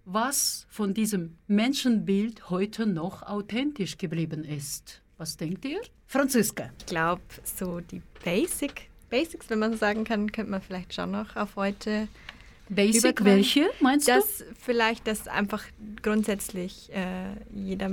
was 0.04 0.66
von 0.70 0.94
diesem 0.94 1.36
Menschenbild 1.48 2.48
heute 2.50 2.86
noch 2.86 3.22
authentisch 3.22 3.98
geblieben 3.98 4.44
ist. 4.44 5.02
Was 5.18 5.36
denkt 5.36 5.64
ihr? 5.64 5.80
Franziska. 6.06 6.70
Ich 6.78 6.86
glaube, 6.86 7.22
so 7.42 7.80
die 7.80 8.00
Basic, 8.24 8.88
Basics, 9.10 9.50
wenn 9.50 9.58
man 9.58 9.72
so 9.72 9.78
sagen 9.78 10.04
kann, 10.04 10.30
könnte 10.30 10.50
man 10.50 10.62
vielleicht 10.62 10.94
schon 10.94 11.10
noch 11.10 11.34
auf 11.36 11.56
heute 11.56 12.08
Basic, 12.68 13.24
welche 13.24 13.68
meinst 13.80 14.08
dass 14.08 14.44
vielleicht, 14.60 15.06
dass 15.06 15.28
einfach 15.28 15.62
grundsätzlich 16.02 16.90
äh, 16.92 17.34
jeder, 17.54 17.90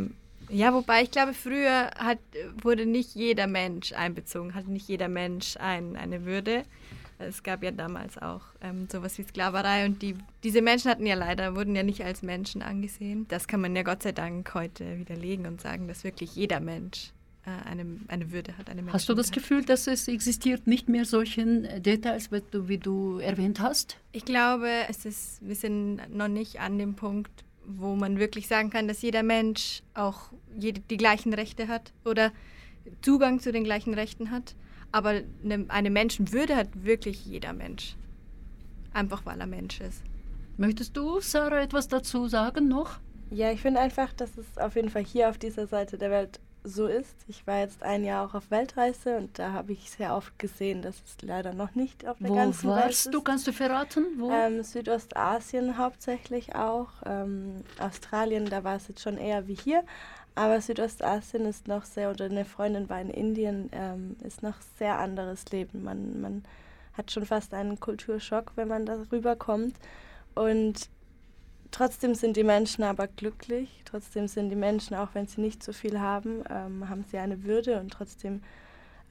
ja, 0.49 0.73
wobei 0.73 1.03
ich 1.03 1.11
glaube, 1.11 1.33
früher 1.33 1.91
hat, 1.97 2.19
wurde 2.61 2.85
nicht 2.85 3.15
jeder 3.15 3.47
Mensch 3.47 3.93
einbezogen, 3.93 4.55
hatte 4.55 4.71
nicht 4.71 4.87
jeder 4.87 5.07
Mensch 5.07 5.57
ein, 5.57 5.95
eine 5.95 6.25
Würde. 6.25 6.63
Es 7.19 7.43
gab 7.43 7.63
ja 7.63 7.71
damals 7.71 8.17
auch 8.17 8.41
ähm, 8.61 8.87
sowas 8.91 9.17
wie 9.17 9.23
Sklaverei 9.23 9.85
und 9.85 10.01
die, 10.01 10.15
diese 10.43 10.61
Menschen 10.61 10.89
hatten 10.89 11.05
ja 11.05 11.15
leider, 11.15 11.55
wurden 11.55 11.75
ja 11.75 11.83
nicht 11.83 12.03
als 12.03 12.21
Menschen 12.21 12.61
angesehen. 12.61 13.27
Das 13.29 13.47
kann 13.47 13.61
man 13.61 13.75
ja 13.75 13.83
Gott 13.83 14.03
sei 14.03 14.11
Dank 14.11 14.53
heute 14.53 14.97
widerlegen 14.97 15.45
und 15.45 15.61
sagen, 15.61 15.87
dass 15.87 16.03
wirklich 16.03 16.35
jeder 16.35 16.59
Mensch 16.59 17.13
eine, 17.45 17.85
eine 18.07 18.31
Würde 18.31 18.57
hat. 18.57 18.69
Eine? 18.69 18.91
Hast 18.91 19.09
du 19.09 19.13
das. 19.13 19.31
Gefühl, 19.31 19.63
dass 19.63 19.87
es 19.87 20.07
existiert 20.07 20.67
nicht 20.67 20.87
mehr 20.87 21.05
solchen 21.05 21.65
äh, 21.65 21.81
Details, 21.81 22.31
wie 22.31 22.41
du, 22.51 22.67
wie 22.67 22.77
du 22.77 23.17
erwähnt 23.17 23.59
hast? 23.59 23.97
Ich 24.11 24.25
glaube, 24.25 24.69
es 24.89 25.05
ist, 25.05 25.45
wir 25.45 25.55
sind 25.55 25.99
noch 26.15 26.27
nicht 26.27 26.59
an 26.59 26.77
dem 26.77 26.95
Punkt, 26.95 27.43
wo 27.65 27.95
man 27.95 28.19
wirklich 28.19 28.47
sagen 28.47 28.69
kann, 28.69 28.87
dass 28.87 29.01
jeder 29.01 29.23
Mensch 29.23 29.81
auch 29.93 30.31
jede, 30.57 30.81
die 30.81 30.97
gleichen 30.97 31.33
Rechte 31.33 31.67
hat 31.67 31.91
oder 32.05 32.31
Zugang 33.01 33.39
zu 33.39 33.51
den 33.51 33.63
gleichen 33.63 33.93
Rechten 33.93 34.31
hat. 34.31 34.55
Aber 34.91 35.21
eine, 35.43 35.65
eine 35.69 35.89
Menschenwürde 35.89 36.55
hat 36.55 36.85
wirklich 36.85 37.25
jeder 37.25 37.53
Mensch. 37.53 37.95
Einfach 38.93 39.25
weil 39.25 39.39
er 39.39 39.47
Mensch 39.47 39.81
ist. 39.81 40.03
Möchtest 40.57 40.95
du, 40.95 41.19
Sarah, 41.19 41.61
etwas 41.61 41.87
dazu 41.87 42.27
sagen 42.27 42.67
noch? 42.67 42.99
Ja, 43.31 43.51
ich 43.51 43.61
finde 43.61 43.79
einfach, 43.79 44.13
dass 44.13 44.37
es 44.37 44.57
auf 44.59 44.75
jeden 44.75 44.89
Fall 44.89 45.03
hier 45.03 45.29
auf 45.29 45.39
dieser 45.39 45.65
Seite 45.65 45.97
der 45.97 46.11
Welt 46.11 46.39
so 46.63 46.87
ist. 46.87 47.15
Ich 47.27 47.45
war 47.45 47.59
jetzt 47.59 47.83
ein 47.83 48.03
Jahr 48.03 48.25
auch 48.25 48.33
auf 48.33 48.49
Weltreise 48.51 49.17
und 49.17 49.37
da 49.37 49.51
habe 49.51 49.73
ich 49.73 49.91
sehr 49.91 50.15
oft 50.15 50.37
gesehen, 50.39 50.81
dass 50.81 50.95
es 50.95 51.21
leider 51.21 51.53
noch 51.53 51.75
nicht 51.75 52.07
auf 52.07 52.17
der 52.19 52.29
Wo 52.29 52.35
ganzen 52.35 52.69
Welt 52.69 52.85
warst 52.85 53.05
ist. 53.05 53.13
du? 53.13 53.21
Kannst 53.21 53.47
du 53.47 53.53
verraten? 53.53 54.05
Wo? 54.17 54.31
Ähm, 54.31 54.63
Südostasien 54.63 55.77
hauptsächlich 55.77 56.55
auch. 56.55 56.89
Ähm, 57.05 57.63
Australien, 57.79 58.45
da 58.45 58.63
war 58.63 58.77
es 58.77 58.87
jetzt 58.87 59.01
schon 59.01 59.17
eher 59.17 59.47
wie 59.47 59.55
hier. 59.55 59.83
Aber 60.35 60.59
Südostasien 60.61 61.45
ist 61.45 61.67
noch 61.67 61.85
sehr, 61.85 62.09
oder 62.09 62.25
eine 62.25 62.45
Freundin 62.45 62.89
war 62.89 62.99
in 62.99 63.09
Indien, 63.09 63.69
ähm, 63.71 64.15
ist 64.23 64.41
noch 64.41 64.55
sehr 64.79 64.97
anderes 64.97 65.45
Leben. 65.51 65.83
Man, 65.83 66.21
man 66.21 66.43
hat 66.93 67.11
schon 67.11 67.25
fast 67.25 67.53
einen 67.53 67.79
Kulturschock, 67.79 68.53
wenn 68.55 68.67
man 68.67 68.85
darüber 68.85 69.35
kommt. 69.35 69.75
Und 70.33 70.89
trotzdem 71.73 72.15
sind 72.15 72.37
die 72.37 72.43
Menschen 72.43 72.83
aber 72.83 73.07
glücklich. 73.07 73.81
Trotzdem 73.83 74.27
sind 74.27 74.49
die 74.49 74.55
Menschen, 74.55 74.95
auch 74.95 75.09
wenn 75.13 75.27
sie 75.27 75.41
nicht 75.41 75.61
so 75.63 75.73
viel 75.73 75.99
haben, 75.99 76.43
ähm, 76.49 76.87
haben 76.87 77.03
sie 77.09 77.17
eine 77.17 77.43
Würde 77.43 77.79
und 77.79 77.91
trotzdem 77.91 78.41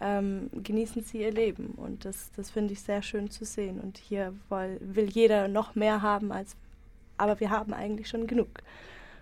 ähm, 0.00 0.50
genießen 0.52 1.02
sie 1.04 1.18
ihr 1.22 1.32
Leben. 1.32 1.66
Und 1.76 2.04
das, 2.04 2.30
das 2.36 2.50
finde 2.50 2.72
ich 2.72 2.80
sehr 2.80 3.02
schön 3.02 3.30
zu 3.30 3.44
sehen. 3.44 3.80
Und 3.80 3.98
hier 3.98 4.32
woll, 4.48 4.78
will 4.80 5.08
jeder 5.10 5.48
noch 5.48 5.74
mehr 5.74 6.02
haben, 6.02 6.32
als, 6.32 6.56
aber 7.18 7.38
wir 7.40 7.50
haben 7.50 7.72
eigentlich 7.74 8.08
schon 8.08 8.26
genug. 8.26 8.48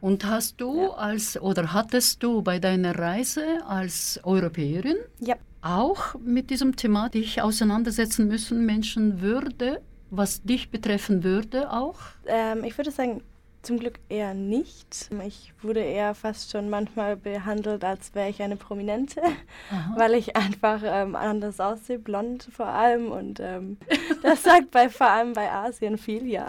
Und 0.00 0.24
hast 0.24 0.60
du 0.60 0.82
Ja. 0.82 0.88
als 0.92 1.40
oder 1.40 1.72
hattest 1.74 2.22
du 2.22 2.40
bei 2.42 2.58
deiner 2.58 2.98
Reise 2.98 3.44
als 3.66 4.18
Europäerin 4.24 4.96
Ja. 5.18 5.36
auch 5.60 6.14
mit 6.24 6.48
diesem 6.48 6.76
Thema 6.76 7.10
dich 7.10 7.42
auseinandersetzen 7.42 8.26
müssen, 8.28 8.64
Menschenwürde, 8.64 9.82
was 10.10 10.42
dich 10.42 10.70
betreffen 10.70 11.22
würde 11.22 11.70
auch? 11.70 11.98
Ähm, 12.26 12.64
ich 12.64 12.76
würde 12.78 12.90
sagen, 12.90 13.22
zum 13.62 13.78
Glück 13.78 13.98
eher 14.08 14.34
nicht. 14.34 15.10
Ich 15.26 15.52
wurde 15.62 15.80
eher 15.80 16.14
fast 16.14 16.50
schon 16.50 16.70
manchmal 16.70 17.16
behandelt, 17.16 17.84
als 17.84 18.14
wäre 18.14 18.30
ich 18.30 18.42
eine 18.42 18.56
Prominente, 18.56 19.20
Aha. 19.70 19.94
weil 19.96 20.14
ich 20.14 20.36
einfach 20.36 20.80
ähm, 20.84 21.14
anders 21.14 21.60
aussehe, 21.60 21.98
blond 21.98 22.48
vor 22.52 22.66
allem. 22.66 23.10
Und 23.12 23.40
ähm, 23.40 23.76
das 24.22 24.42
sagt 24.42 24.70
bei, 24.70 24.88
vor 24.88 25.08
allem 25.08 25.32
bei 25.34 25.50
Asien 25.50 25.98
viel, 25.98 26.26
ja. 26.26 26.48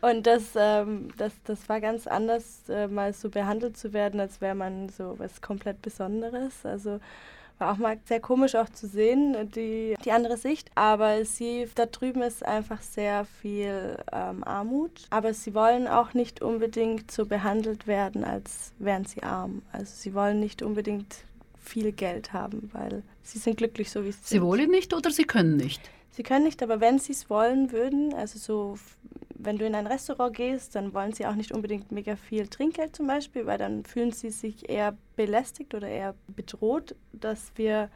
Und 0.00 0.26
das, 0.26 0.50
ähm, 0.56 1.08
das, 1.16 1.32
das 1.44 1.68
war 1.68 1.80
ganz 1.80 2.06
anders, 2.06 2.68
äh, 2.68 2.86
mal 2.86 3.12
so 3.12 3.30
behandelt 3.30 3.76
zu 3.76 3.92
werden, 3.92 4.20
als 4.20 4.40
wäre 4.40 4.54
man 4.54 4.88
so 4.88 5.18
was 5.18 5.40
komplett 5.40 5.82
Besonderes. 5.82 6.64
Also 6.64 7.00
war 7.58 7.72
auch 7.72 7.78
mal 7.78 7.98
sehr 8.04 8.20
komisch 8.20 8.54
auch 8.54 8.68
zu 8.68 8.86
sehen, 8.86 9.50
die, 9.54 9.94
die 10.04 10.12
andere 10.12 10.36
Sicht. 10.36 10.70
Aber 10.74 11.24
sie, 11.24 11.68
da 11.74 11.86
drüben 11.86 12.22
ist 12.22 12.44
einfach 12.44 12.82
sehr 12.82 13.24
viel 13.24 13.96
ähm, 14.12 14.44
Armut. 14.44 15.06
Aber 15.10 15.32
sie 15.32 15.54
wollen 15.54 15.88
auch 15.88 16.12
nicht 16.14 16.42
unbedingt 16.42 17.10
so 17.10 17.24
behandelt 17.26 17.86
werden, 17.86 18.24
als 18.24 18.72
wären 18.78 19.04
sie 19.06 19.22
arm. 19.22 19.62
Also 19.72 19.92
sie 19.96 20.14
wollen 20.14 20.40
nicht 20.40 20.62
unbedingt 20.62 21.16
viel 21.62 21.92
Geld 21.92 22.32
haben, 22.32 22.70
weil 22.72 23.02
sie 23.22 23.38
sind 23.38 23.56
glücklich 23.56 23.90
so, 23.90 24.04
wie 24.04 24.12
sie, 24.12 24.18
Sie 24.22 24.34
sind. 24.34 24.42
wollen 24.42 24.70
nicht 24.70 24.94
oder 24.94 25.10
sie 25.10 25.24
können 25.24 25.56
nicht? 25.56 25.80
Sie 26.12 26.22
können 26.22 26.44
nicht, 26.44 26.62
aber 26.62 26.80
wenn 26.80 26.98
sie 26.98 27.12
es 27.12 27.28
wollen 27.28 27.72
würden, 27.72 28.14
also 28.14 28.38
so, 28.38 28.78
wenn 29.38 29.58
du 29.58 29.66
in 29.66 29.74
ein 29.74 29.86
Restaurant 29.86 30.36
gehst, 30.36 30.74
dann 30.74 30.94
wollen 30.94 31.12
sie 31.12 31.26
auch 31.26 31.34
nicht 31.34 31.52
unbedingt 31.52 31.92
mega 31.92 32.16
viel 32.16 32.48
Trinkgeld 32.48 32.96
zum 32.96 33.06
Beispiel, 33.06 33.46
weil 33.46 33.58
dann 33.58 33.84
fühlen 33.84 34.12
sie 34.12 34.30
sich 34.30 34.68
eher 34.68 34.96
belästigt 35.16 35.74
oder 35.74 35.88
eher 35.88 36.14
bedroht, 36.28 36.94
dass 37.12 37.52
wir 37.56 37.90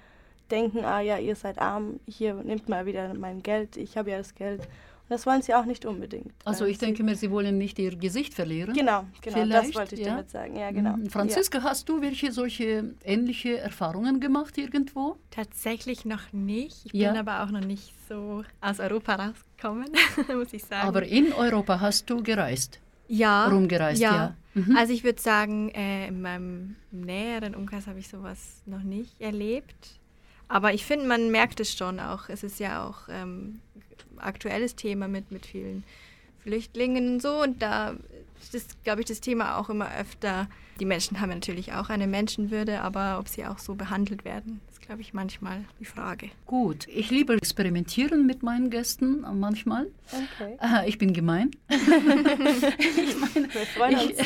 denken, 0.50 0.85
ah 0.85 1.00
ja, 1.00 1.18
ihr 1.18 1.37
seid 1.37 1.59
arm, 1.59 2.00
hier 2.07 2.35
nehmt 2.35 2.68
mal 2.68 2.87
wieder 2.87 3.14
mein 3.14 3.42
Geld, 3.42 3.76
ich 3.76 3.96
habe 3.96 4.11
ja 4.11 4.18
das 4.18 4.35
Geld. 4.35 4.68
Das 5.10 5.26
wollen 5.26 5.42
sie 5.42 5.52
auch 5.54 5.64
nicht 5.64 5.84
unbedingt. 5.84 6.32
Also 6.44 6.64
ich 6.66 6.78
denke 6.78 7.02
mir, 7.02 7.16
sie 7.16 7.32
wollen 7.32 7.58
nicht 7.58 7.80
ihr 7.80 7.96
Gesicht 7.96 8.32
verlieren. 8.32 8.72
Genau, 8.74 9.04
genau, 9.20 9.36
Vielleicht, 9.42 9.68
das 9.70 9.74
wollte 9.74 9.94
ich 9.96 10.02
ja. 10.02 10.10
damit 10.10 10.30
sagen. 10.30 10.54
Ja, 10.56 10.70
genau. 10.70 10.96
Mhm. 10.96 11.10
Franziska, 11.10 11.64
hast 11.64 11.88
du 11.88 12.00
welche 12.00 12.30
solche 12.30 12.94
ähnliche 13.04 13.58
Erfahrungen 13.58 14.20
gemacht 14.20 14.56
irgendwo? 14.56 15.16
Tatsächlich 15.32 16.04
noch 16.04 16.32
nicht. 16.32 16.86
Ich 16.86 16.92
Ja. 16.92 17.10
bin 17.10 17.18
aber 17.18 17.42
auch 17.42 17.50
noch 17.50 17.60
nicht 17.66 17.92
so 18.08 18.44
aus 18.60 18.78
Europa 18.78 19.16
rausgekommen, 19.16 19.88
muss 20.32 20.52
ich 20.52 20.62
sagen. 20.64 20.86
Aber 20.86 21.02
in 21.04 21.32
Europa 21.32 21.80
hast 21.80 22.08
du 22.08 22.22
gereist, 22.22 22.78
ja, 23.08 23.48
rumgereist, 23.48 24.00
ja. 24.00 24.14
ja. 24.14 24.36
Mhm. 24.54 24.76
Also 24.76 24.92
ich 24.92 25.02
würde 25.02 25.20
sagen, 25.20 25.70
äh, 25.70 26.06
in 26.06 26.22
meinem 26.22 26.76
näheren 26.92 27.56
Umkreis 27.56 27.88
habe 27.88 27.98
ich 27.98 28.06
sowas 28.08 28.62
noch 28.64 28.84
nicht 28.84 29.20
erlebt. 29.20 29.98
Aber 30.50 30.74
ich 30.74 30.84
finde, 30.84 31.06
man 31.06 31.30
merkt 31.30 31.60
es 31.60 31.72
schon 31.72 32.00
auch. 32.00 32.28
Es 32.28 32.42
ist 32.42 32.58
ja 32.58 32.84
auch 32.84 33.08
ähm, 33.08 33.60
aktuelles 34.16 34.74
Thema 34.74 35.06
mit, 35.06 35.30
mit 35.30 35.46
vielen 35.46 35.84
Flüchtlingen 36.40 37.14
und 37.14 37.22
so. 37.22 37.40
Und 37.40 37.62
da 37.62 37.94
ist, 38.52 38.82
glaube 38.82 39.02
ich, 39.02 39.06
das 39.06 39.20
Thema 39.20 39.58
auch 39.58 39.70
immer 39.70 39.88
öfter. 39.96 40.48
Die 40.80 40.86
Menschen 40.86 41.20
haben 41.20 41.30
natürlich 41.30 41.72
auch 41.72 41.88
eine 41.88 42.08
Menschenwürde, 42.08 42.80
aber 42.80 43.20
ob 43.20 43.28
sie 43.28 43.46
auch 43.46 43.60
so 43.60 43.76
behandelt 43.76 44.24
werden, 44.24 44.60
ist, 44.70 44.80
glaube 44.80 45.02
ich, 45.02 45.14
manchmal 45.14 45.64
die 45.78 45.84
Frage. 45.84 46.30
Gut, 46.46 46.88
ich 46.88 47.10
liebe 47.10 47.34
experimentieren 47.34 48.26
mit 48.26 48.42
meinen 48.42 48.70
Gästen 48.70 49.22
äh, 49.22 49.32
manchmal. 49.32 49.86
Okay. 50.08 50.56
Aha, 50.58 50.82
ich 50.84 50.98
bin 50.98 51.12
gemein. 51.12 51.52
Wir 51.68 51.78
freuen 53.76 53.98
uns. 54.00 54.18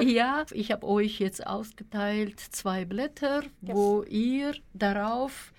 Ich, 0.00 0.08
ja, 0.14 0.46
ich 0.50 0.72
habe 0.72 0.86
euch 0.86 1.18
jetzt 1.18 1.46
ausgeteilt 1.46 2.40
zwei 2.40 2.86
Blätter, 2.86 3.42
wo 3.60 4.02
ihr 4.04 4.54
darauf 4.72 5.52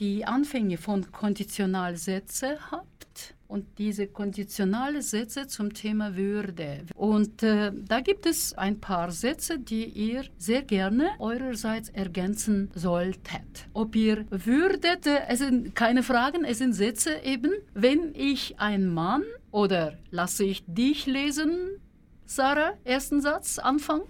die 0.00 0.24
Anfänge 0.24 0.78
von 0.78 1.10
Konditionalsätze 1.12 2.58
habt 2.70 3.34
und 3.46 3.78
diese 3.78 4.08
Konditionalsätze 4.08 5.46
zum 5.46 5.72
Thema 5.74 6.16
Würde. 6.16 6.80
Und 6.96 7.42
äh, 7.42 7.70
da 7.72 8.00
gibt 8.00 8.26
es 8.26 8.52
ein 8.54 8.80
paar 8.80 9.12
Sätze, 9.12 9.58
die 9.58 9.84
ihr 9.84 10.24
sehr 10.38 10.62
gerne 10.62 11.10
eurerseits 11.20 11.88
ergänzen 11.90 12.70
solltet. 12.74 13.68
Ob 13.72 13.94
ihr 13.94 14.26
würdet, 14.30 15.06
äh, 15.06 15.20
es 15.28 15.38
sind 15.38 15.74
keine 15.74 16.02
Fragen, 16.02 16.44
es 16.44 16.58
sind 16.58 16.72
Sätze 16.72 17.22
eben, 17.22 17.52
wenn 17.74 18.12
ich 18.14 18.58
ein 18.58 18.88
Mann 18.88 19.22
oder 19.52 19.98
lasse 20.10 20.44
ich 20.44 20.64
dich 20.66 21.06
lesen, 21.06 21.80
Sarah, 22.26 22.72
ersten 22.82 23.20
Satz, 23.20 23.58
Anfang? 23.58 24.02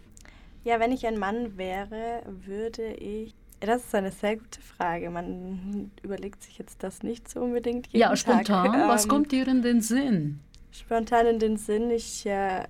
Ja, 0.63 0.81
wenn 0.81 0.93
ich 0.93 1.07
ein 1.07 1.19
Mann 1.19 1.59
wäre, 1.59 2.23
würde 2.27 2.95
ich. 2.95 3.35
Das 3.67 3.85
ist 3.85 3.95
eine 3.95 4.11
sehr 4.13 4.37
gute 4.37 4.61
Frage. 4.61 5.11
Man 5.11 5.91
überlegt 6.03 6.43
sich 6.43 6.59
jetzt 6.59 6.83
das 6.83 7.03
nicht 7.03 7.29
so 7.29 7.41
unbedingt. 7.41 7.87
Jeden 7.89 8.01
Ja, 8.01 8.17
spontan. 8.17 8.73
Tag. 8.73 8.89
Was 8.89 9.05
Ähm, 9.05 9.11
kommt 9.11 9.33
dir 9.33 9.47
in 9.49 9.63
den 9.63 9.81
Sinn? 9.81 10.41
Spontan 10.73 11.27
in 11.27 11.39
den 11.39 11.57
Sinn. 11.57 11.91
Ich 11.91 12.27
äh, 12.27 12.65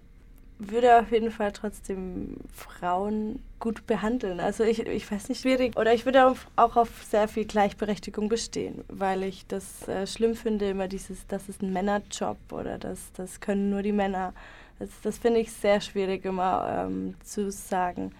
würde 0.58 0.98
auf 1.00 1.10
jeden 1.10 1.30
Fall 1.30 1.52
trotzdem 1.52 2.36
Frauen 2.52 3.42
gut 3.58 3.86
behandeln. 3.86 4.40
Also 4.40 4.62
ich, 4.64 4.80
ich 4.86 5.10
weiß 5.10 5.28
nicht, 5.28 5.40
schwierig. 5.40 5.76
Oder 5.78 5.94
ich 5.94 6.04
würde 6.04 6.34
auch 6.56 6.76
auf 6.76 7.02
sehr 7.04 7.28
viel 7.28 7.46
Gleichberechtigung 7.46 8.28
bestehen, 8.28 8.84
weil 8.88 9.22
ich 9.22 9.46
das 9.46 9.88
äh, 9.88 10.06
schlimm 10.06 10.34
finde, 10.34 10.68
immer 10.68 10.86
dieses, 10.88 11.26
das 11.26 11.48
ist 11.48 11.62
ein 11.62 11.72
Männerjob 11.72 12.36
oder 12.52 12.78
das, 12.78 13.10
das 13.14 13.40
können 13.40 13.70
nur 13.70 13.82
die 13.82 13.92
Männer. 13.92 14.34
Das, 14.78 14.90
das 15.02 15.18
finde 15.18 15.40
ich 15.40 15.52
sehr 15.52 15.80
schwierig 15.80 16.24
immer 16.24 16.86
ähm, 16.86 17.14
zu 17.22 17.50
sagen. 17.50 18.12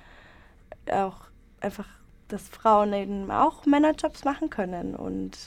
Auch 0.90 1.16
einfach, 1.60 1.88
dass 2.34 2.48
Frauen 2.48 2.92
eben 2.92 3.30
auch 3.30 3.64
Männerjobs 3.64 4.24
machen 4.24 4.50
können. 4.50 4.96
Und 4.96 5.38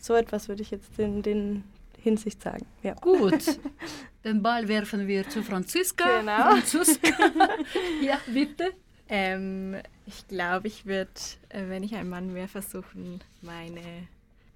so 0.00 0.14
etwas 0.14 0.48
würde 0.48 0.62
ich 0.62 0.72
jetzt 0.72 0.98
den, 0.98 1.22
den 1.22 1.62
Hinsicht 1.98 2.42
sagen. 2.42 2.66
Ja. 2.82 2.94
Gut. 2.94 3.58
Den 4.24 4.40
Ball 4.40 4.68
werfen 4.68 5.08
wir 5.08 5.28
zu 5.28 5.42
Franziska. 5.42 6.20
Genau. 6.20 6.36
Franziska. 6.36 7.08
ja, 8.02 8.18
bitte. 8.28 8.72
Ähm, 9.08 9.76
ich 10.06 10.28
glaube, 10.28 10.68
ich 10.68 10.86
würde, 10.86 11.10
äh, 11.48 11.68
wenn 11.68 11.82
ich 11.82 11.96
ein 11.96 12.08
Mann 12.08 12.32
wäre, 12.32 12.46
versuchen, 12.46 13.20
meine, 13.40 13.80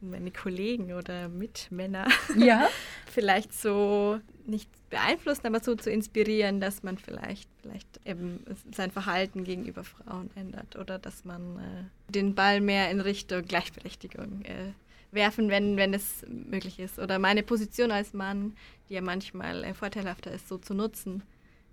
meine 0.00 0.30
Kollegen 0.30 0.92
oder 0.92 1.28
Mitmänner 1.28 2.06
Ja. 2.37 2.68
vielleicht 3.06 3.52
so 3.52 4.20
nicht 4.46 4.70
beeinflussen, 4.90 5.46
aber 5.46 5.61
so 5.61 5.74
zu 5.74 5.90
inspirieren, 5.90 6.61
dass 6.61 6.82
man 6.82 6.98
vielleicht, 6.98 7.48
vielleicht 7.62 8.00
eben 8.04 8.44
sein 8.72 8.90
Verhalten 8.90 9.44
gegenüber 9.44 9.85
Frauen 9.85 10.30
ändert 10.37 10.76
oder 10.76 10.98
dass 10.98 11.24
man 11.24 11.59
äh, 11.59 12.12
den 12.12 12.35
Ball 12.35 12.61
mehr 12.61 12.90
in 12.90 13.00
Richtung 13.00 13.42
Gleichberechtigung 13.42 14.42
äh, 14.42 14.72
werfen, 15.12 15.48
wenn, 15.48 15.76
wenn 15.76 15.94
es 15.94 16.24
möglich 16.28 16.78
ist. 16.78 16.98
Oder 16.98 17.18
meine 17.18 17.42
Position 17.42 17.90
als 17.90 18.12
Mann, 18.12 18.54
die 18.88 18.94
ja 18.94 19.00
manchmal 19.00 19.64
äh, 19.64 19.74
vorteilhafter 19.74 20.30
ist, 20.30 20.48
so 20.48 20.59
zu 20.59 20.74
nutzen, 20.74 21.22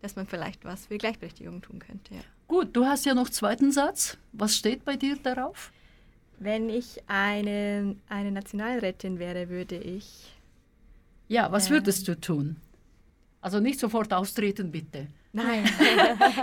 dass 0.01 0.15
man 0.15 0.25
vielleicht 0.25 0.65
was 0.65 0.87
für 0.87 0.97
Gleichberechtigung 0.97 1.61
tun 1.61 1.79
könnte. 1.79 2.15
Ja. 2.15 2.21
Gut, 2.47 2.75
du 2.75 2.85
hast 2.85 3.05
ja 3.05 3.13
noch 3.13 3.29
zweiten 3.29 3.71
Satz. 3.71 4.17
Was 4.31 4.55
steht 4.55 4.83
bei 4.83 4.95
dir 4.95 5.17
darauf? 5.17 5.71
Wenn 6.43 6.69
ich 6.69 7.01
eine, 7.07 7.95
eine 8.09 8.31
Nationalrätin 8.31 9.17
wäre, 9.17 9.47
würde 9.49 9.77
ich. 9.77 10.33
Ja, 11.29 11.51
was 11.51 11.67
Ähm. 11.67 11.73
würdest 11.77 12.07
du 12.07 12.19
tun? 12.19 12.57
Also 13.41 13.59
nicht 13.59 13.79
sofort 13.79 14.11
austreten, 14.13 14.71
bitte. 14.71 15.07
Nein, 15.31 15.63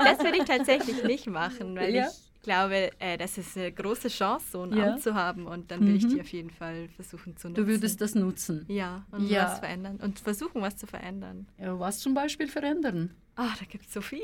das 0.05 0.19
würde 0.19 0.39
ich 0.39 0.45
tatsächlich 0.45 1.03
nicht 1.05 1.27
machen, 1.27 1.77
weil 1.77 1.95
Ja. 1.95 2.09
ich 2.09 2.43
glaube, 2.43 2.91
äh, 2.99 3.17
das 3.19 3.37
ist 3.39 3.57
eine 3.57 3.71
große 3.73 4.09
Chance, 4.09 4.47
so 4.53 4.63
ein 4.63 4.73
Ja. 4.73 4.93
Amt 4.95 5.03
zu 5.03 5.15
haben 5.15 5.47
und 5.47 5.71
dann 5.71 5.81
würde 5.81 5.97
ich 5.99 6.05
Mhm. 6.05 6.09
die 6.15 6.21
auf 6.23 6.33
jeden 6.33 6.51
Fall 6.51 6.89
versuchen 6.97 7.37
zu 7.37 7.49
nutzen. 7.49 7.63
Du 7.63 7.67
würdest 7.71 8.01
das 8.01 8.15
nutzen. 8.15 8.65
ja, 8.69 9.05
und 9.13 9.29
Ja. 9.29 9.45
was 9.45 9.59
verändern 9.59 9.97
und 10.03 10.19
versuchen, 10.19 10.61
was 10.63 10.77
zu 10.77 10.87
verändern. 10.87 11.47
Ja, 11.59 11.79
was 11.79 11.99
zum 11.99 12.15
Beispiel 12.15 12.49
verändern? 12.49 13.11
Ah, 13.37 13.55
da 13.59 13.65
gibt 13.67 13.87
es 13.87 13.93
so 13.93 14.01
viel. 14.01 14.21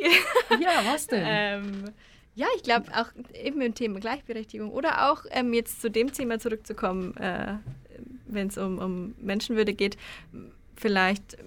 Ja, 0.60 0.82
was 0.86 1.06
denn? 1.06 1.24
ähm, 1.26 1.84
ja, 2.36 2.46
ich 2.54 2.62
glaube 2.62 2.86
auch 2.94 3.08
eben 3.34 3.60
im 3.62 3.74
Thema 3.74 3.98
Gleichberechtigung 3.98 4.70
oder 4.70 5.10
auch 5.10 5.24
ähm, 5.30 5.52
jetzt 5.54 5.80
zu 5.80 5.90
dem 5.90 6.12
Thema 6.12 6.38
zurückzukommen, 6.38 7.16
äh, 7.16 7.54
wenn 8.26 8.48
es 8.48 8.58
um, 8.58 8.78
um 8.78 9.14
Menschenwürde 9.18 9.72
geht, 9.72 9.96
vielleicht 10.76 11.38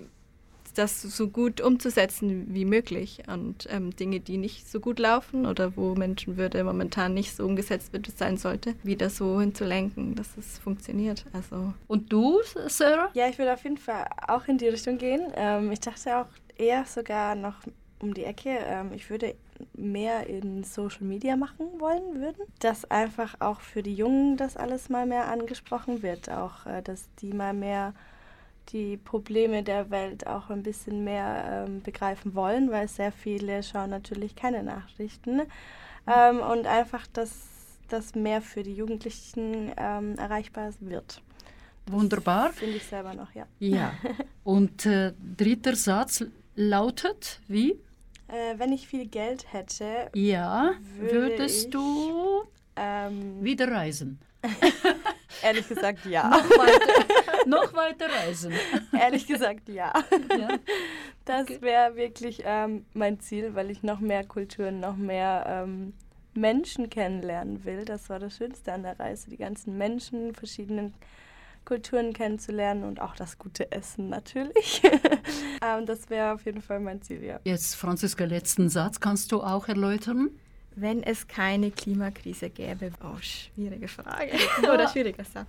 das 0.73 1.01
so 1.01 1.27
gut 1.27 1.61
umzusetzen 1.61 2.47
wie 2.53 2.65
möglich 2.65 3.23
und 3.27 3.67
ähm, 3.69 3.95
Dinge, 3.95 4.19
die 4.19 4.37
nicht 4.37 4.69
so 4.69 4.79
gut 4.79 4.97
laufen 4.97 5.45
oder 5.45 5.75
wo 5.75 5.93
Menschenwürde 5.93 6.63
momentan 6.63 7.13
nicht 7.13 7.35
so 7.35 7.45
umgesetzt 7.45 7.93
wird, 7.93 8.07
wie 8.07 8.11
es 8.11 8.17
sein 8.17 8.37
sollte, 8.37 8.75
wieder 8.83 9.09
so 9.09 9.39
hinzulenken, 9.39 10.15
dass 10.15 10.37
es 10.37 10.57
funktioniert. 10.57 11.25
Also 11.33 11.73
Und 11.87 12.11
du, 12.11 12.39
Sarah? 12.67 13.09
Ja, 13.13 13.27
ich 13.27 13.37
würde 13.37 13.53
auf 13.53 13.63
jeden 13.63 13.77
Fall 13.77 14.07
auch 14.27 14.47
in 14.47 14.57
die 14.57 14.69
Richtung 14.69 14.97
gehen. 14.97 15.21
Ähm, 15.35 15.71
ich 15.71 15.81
dachte 15.81 16.17
auch 16.17 16.27
eher 16.57 16.85
sogar 16.85 17.35
noch 17.35 17.57
um 17.99 18.13
die 18.13 18.23
Ecke. 18.23 18.49
Ähm, 18.49 18.93
ich 18.93 19.09
würde 19.09 19.35
mehr 19.73 20.27
in 20.27 20.63
Social 20.63 21.03
Media 21.03 21.35
machen 21.35 21.67
wollen 21.79 22.21
würden. 22.21 22.45
Dass 22.59 22.89
einfach 22.89 23.35
auch 23.39 23.61
für 23.61 23.83
die 23.83 23.95
Jungen 23.95 24.37
das 24.37 24.57
alles 24.57 24.89
mal 24.89 25.05
mehr 25.05 25.27
angesprochen 25.27 26.01
wird. 26.01 26.29
Auch, 26.29 26.65
äh, 26.65 26.81
dass 26.81 27.09
die 27.21 27.33
mal 27.33 27.53
mehr 27.53 27.93
die 28.69 28.97
Probleme 28.97 29.63
der 29.63 29.89
Welt 29.89 30.27
auch 30.27 30.49
ein 30.49 30.63
bisschen 30.63 31.03
mehr 31.03 31.65
ähm, 31.67 31.81
begreifen 31.81 32.35
wollen, 32.35 32.71
weil 32.71 32.87
sehr 32.87 33.11
viele 33.11 33.63
schauen 33.63 33.89
natürlich 33.89 34.35
keine 34.35 34.63
Nachrichten. 34.63 35.41
Ähm, 36.07 36.39
und 36.39 36.67
einfach, 36.67 37.07
dass 37.07 37.31
das 37.89 38.15
mehr 38.15 38.41
für 38.41 38.63
die 38.63 38.75
Jugendlichen 38.75 39.71
ähm, 39.77 40.15
erreichbar 40.17 40.71
wird. 40.79 41.21
Wunderbar. 41.87 42.53
Finde 42.53 42.77
ich 42.77 42.83
selber 42.83 43.13
noch, 43.13 43.33
ja. 43.33 43.47
Ja. 43.59 43.93
Und 44.43 44.85
äh, 44.85 45.13
dritter 45.37 45.75
Satz 45.75 46.23
lautet 46.55 47.39
wie? 47.47 47.79
Äh, 48.29 48.57
wenn 48.59 48.71
ich 48.71 48.87
viel 48.87 49.07
Geld 49.07 49.51
hätte, 49.51 50.09
Ja, 50.13 50.71
Würde 50.97 51.13
würdest 51.13 51.65
ich- 51.65 51.69
du 51.71 52.43
ähm, 52.75 53.43
wieder 53.43 53.71
reisen? 53.71 54.19
ehrlich 55.43 55.67
gesagt 55.67 56.05
ja. 56.05 56.29
Noch 56.29 56.49
weiter, 56.49 57.45
noch 57.47 57.73
weiter 57.73 58.05
reisen. 58.09 58.53
ehrlich 58.97 59.27
gesagt 59.27 59.67
ja. 59.67 59.91
Ja. 60.37 60.47
Das 61.25 61.41
Okay. 61.43 61.61
wäre 61.61 61.95
wirklich 61.95 62.41
ähm, 62.45 62.85
mein 62.93 63.19
Ziel, 63.19 63.53
weil 63.55 63.69
ich 63.69 63.83
noch 63.83 63.99
mehr 63.99 64.23
Kulturen, 64.25 64.79
noch 64.79 64.95
mehr 64.95 65.45
ähm, 65.47 65.93
Menschen 66.33 66.89
kennenlernen 66.89 67.65
will. 67.65 67.83
Das 67.85 68.09
war 68.09 68.19
das 68.19 68.37
Schönste 68.37 68.71
an 68.73 68.83
der 68.83 68.97
Reise, 68.99 69.29
die 69.29 69.37
ganzen 69.37 69.77
Menschen, 69.77 70.33
verschiedenen 70.33 70.93
Kulturen 71.69 72.13
kennenzulernen 72.13 72.83
und 72.83 72.99
auch 72.99 73.15
das 73.15 73.37
gute 73.37 73.71
Essen 73.71 74.09
natürlich. 74.09 74.81
ähm, 75.63 75.85
das 75.85 76.09
wäre 76.09 76.33
auf 76.33 76.43
jeden 76.45 76.61
Fall 76.63 76.79
mein 76.79 76.99
Ziel, 77.03 77.23
ja. 77.23 77.39
Jetzt, 77.43 77.75
Franziska, 77.75 78.25
letzten 78.25 78.69
Satz 78.69 78.99
kannst 78.99 79.31
du 79.31 79.41
auch 79.43 79.67
erläutern. 79.67 80.29
wenn 80.75 81.03
es 81.03 81.27
keine 81.27 81.69
Klimakrise 81.71 82.49
gäbe, 82.49 82.91
oh, 83.03 83.17
schwierige 83.21 83.87
Frage 83.87 84.31
oder 84.63 84.87
schwieriger 84.87 85.23
Satz. 85.23 85.47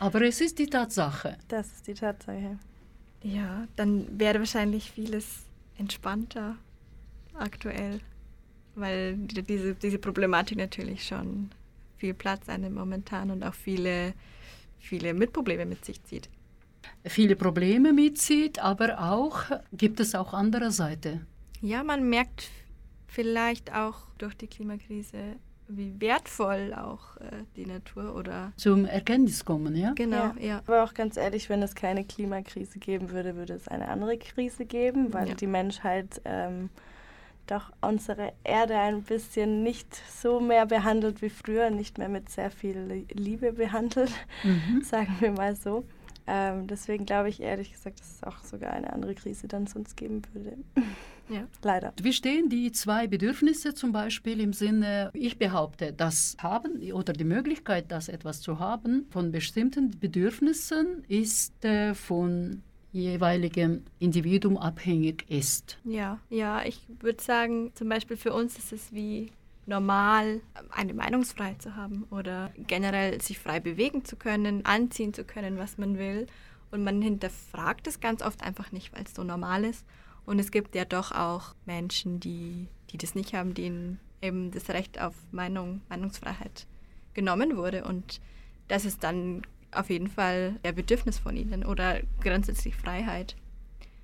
Aber 0.00 0.22
es 0.22 0.40
ist 0.40 0.58
die 0.58 0.66
Tatsache. 0.66 1.36
Das 1.48 1.66
ist 1.66 1.86
die 1.86 1.94
Tatsache. 1.94 2.58
Ja, 3.22 3.66
dann 3.76 4.06
wäre 4.18 4.38
wahrscheinlich 4.38 4.90
vieles 4.90 5.44
entspannter 5.78 6.56
aktuell, 7.34 8.00
weil 8.74 9.16
die- 9.16 9.42
diese, 9.42 9.74
diese 9.74 9.98
Problematik 9.98 10.56
natürlich 10.58 11.06
schon 11.06 11.50
viel 11.98 12.14
Platz 12.14 12.48
einnimmt 12.48 12.74
momentan 12.76 13.30
und 13.30 13.42
auch 13.44 13.54
viele, 13.54 14.12
viele 14.82 15.14
Mitprobleme 15.14 15.64
mit 15.66 15.84
sich 15.84 16.02
zieht. 16.04 16.28
Viele 17.04 17.36
Probleme 17.36 17.92
mitzieht, 17.92 18.58
aber 18.58 19.00
auch 19.00 19.44
gibt 19.72 20.00
es 20.00 20.14
auch 20.14 20.34
andere 20.34 20.70
Seite. 20.70 21.20
Ja, 21.60 21.82
man 21.82 22.08
merkt 22.08 22.50
vielleicht 23.06 23.72
auch 23.74 23.96
durch 24.18 24.34
die 24.34 24.46
Klimakrise, 24.46 25.36
wie 25.68 25.94
wertvoll 26.00 26.74
auch 26.74 27.16
äh, 27.18 27.44
die 27.56 27.66
Natur 27.66 28.14
oder 28.14 28.52
Zum 28.56 28.84
Erkenntnis 28.84 29.44
kommen, 29.44 29.74
ja? 29.76 29.92
genau, 29.94 30.32
ja. 30.40 30.58
Aber 30.66 30.84
auch 30.84 30.92
ganz 30.94 31.16
ehrlich, 31.16 31.48
wenn 31.48 31.62
es 31.62 31.74
keine 31.74 32.04
Klimakrise 32.04 32.78
geben 32.78 33.10
würde, 33.10 33.36
würde 33.36 33.54
es 33.54 33.68
eine 33.68 33.88
andere 33.88 34.18
Krise 34.18 34.64
geben, 34.64 35.12
weil 35.12 35.28
Ja. 35.28 35.34
die 35.34 35.46
Menschheit 35.46 36.20
ähm, 36.24 36.68
doch 37.52 37.70
unsere 37.80 38.32
Erde 38.44 38.76
ein 38.76 39.02
bisschen 39.02 39.62
nicht 39.62 39.94
so 39.94 40.40
mehr 40.40 40.66
behandelt 40.66 41.22
wie 41.22 41.30
früher, 41.30 41.70
nicht 41.70 41.98
mehr 41.98 42.08
mit 42.08 42.28
sehr 42.30 42.50
viel 42.50 43.06
Liebe 43.12 43.52
behandelt, 43.52 44.12
Mhm. 44.42 44.82
sagen 44.84 45.14
wir 45.20 45.32
mal 45.32 45.54
so. 45.54 45.84
Ähm, 46.26 46.68
deswegen 46.68 47.04
glaube 47.04 47.28
ich 47.30 47.40
ehrlich 47.40 47.72
gesagt, 47.72 47.98
dass 47.98 48.14
es 48.14 48.22
auch 48.22 48.44
sogar 48.44 48.72
eine 48.72 48.92
andere 48.92 49.14
Krise 49.14 49.48
dann 49.48 49.66
sonst 49.66 49.96
geben 49.96 50.22
würde. 50.32 50.56
Ja. 51.28 51.48
Leider. 51.62 51.92
Wie 52.00 52.12
stehen 52.12 52.48
die 52.48 52.70
zwei 52.70 53.08
Bedürfnisse 53.08 53.74
zum 53.74 53.90
Beispiel 53.90 54.40
im 54.40 54.52
Sinne, 54.52 55.10
ich 55.14 55.36
behaupte, 55.38 55.92
das 55.92 56.36
Haben 56.40 56.80
oder 56.92 57.12
die 57.12 57.24
Möglichkeit, 57.24 57.90
das 57.90 58.08
etwas 58.08 58.40
zu 58.40 58.60
haben 58.60 59.06
von 59.10 59.32
bestimmten 59.32 59.90
Bedürfnissen 59.98 61.04
ist 61.08 61.64
äh, 61.64 61.92
von 61.94 62.62
jeweiligem 62.92 63.84
Individuum 63.98 64.58
abhängig 64.58 65.24
ist. 65.28 65.78
Ja, 65.84 66.18
ja, 66.28 66.64
ich 66.64 66.80
würde 67.00 67.22
sagen, 67.22 67.72
zum 67.74 67.88
Beispiel 67.88 68.16
für 68.16 68.32
uns 68.32 68.58
ist 68.58 68.72
es 68.72 68.92
wie 68.92 69.32
normal, 69.66 70.40
eine 70.70 70.92
Meinungsfreiheit 70.92 71.62
zu 71.62 71.76
haben 71.76 72.04
oder 72.10 72.52
generell 72.66 73.20
sich 73.20 73.38
frei 73.38 73.60
bewegen 73.60 74.04
zu 74.04 74.16
können, 74.16 74.64
anziehen 74.66 75.14
zu 75.14 75.24
können, 75.24 75.56
was 75.58 75.78
man 75.78 75.98
will. 75.98 76.26
Und 76.70 76.84
man 76.84 77.02
hinterfragt 77.02 77.86
es 77.86 78.00
ganz 78.00 78.22
oft 78.22 78.42
einfach 78.42 78.72
nicht, 78.72 78.94
weil 78.94 79.04
es 79.04 79.14
so 79.14 79.24
normal 79.24 79.64
ist. 79.64 79.84
Und 80.24 80.38
es 80.38 80.50
gibt 80.50 80.74
ja 80.74 80.84
doch 80.84 81.12
auch 81.12 81.54
Menschen, 81.66 82.20
die, 82.20 82.68
die 82.90 82.98
das 82.98 83.14
nicht 83.14 83.34
haben, 83.34 83.54
denen 83.54 84.00
eben 84.20 84.50
das 84.50 84.68
Recht 84.70 85.00
auf 85.00 85.14
Meinung, 85.32 85.82
Meinungsfreiheit 85.88 86.66
genommen 87.14 87.56
wurde. 87.56 87.84
Und 87.84 88.20
das 88.68 88.84
ist 88.84 89.04
dann 89.04 89.42
auf 89.72 89.90
jeden 89.90 90.08
Fall 90.08 90.56
ein 90.62 90.74
Bedürfnis 90.74 91.18
von 91.18 91.36
ihnen 91.36 91.64
oder 91.64 92.00
grundsätzlich 92.20 92.74
Freiheit, 92.74 93.36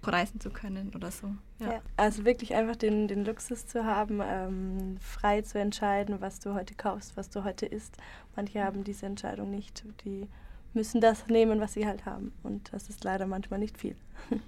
reisen 0.03 0.41
zu 0.41 0.51
können 0.51 0.93
oder 0.95 1.11
so. 1.11 1.35
Ja. 1.59 1.83
Also 1.97 2.25
wirklich 2.25 2.55
einfach 2.55 2.77
den, 2.77 3.09
den 3.09 3.25
Luxus 3.25 3.67
zu 3.67 3.85
haben, 3.85 4.21
ähm, 4.25 4.97
frei 5.01 5.43
zu 5.43 5.59
entscheiden, 5.59 6.21
was 6.21 6.41
du 6.41 6.55
heute 6.55 6.75
kaufst, 6.75 7.17
was 7.17 7.31
du 7.31 7.45
heute 7.45 7.67
isst. 7.67 7.97
Manche 8.37 8.63
haben 8.65 8.85
diese 8.85 9.07
Entscheidung 9.07 9.51
nicht. 9.51 9.85
Die 10.05 10.29
müssen 10.73 11.01
das 11.01 11.27
nehmen, 11.27 11.61
was 11.61 11.75
sie 11.75 11.87
halt 11.87 12.07
haben. 12.07 12.33
Und 12.43 12.73
das 12.73 12.89
ist 12.89 13.05
leider 13.05 13.27
manchmal 13.27 13.61
nicht 13.61 13.79
viel. 13.79 13.97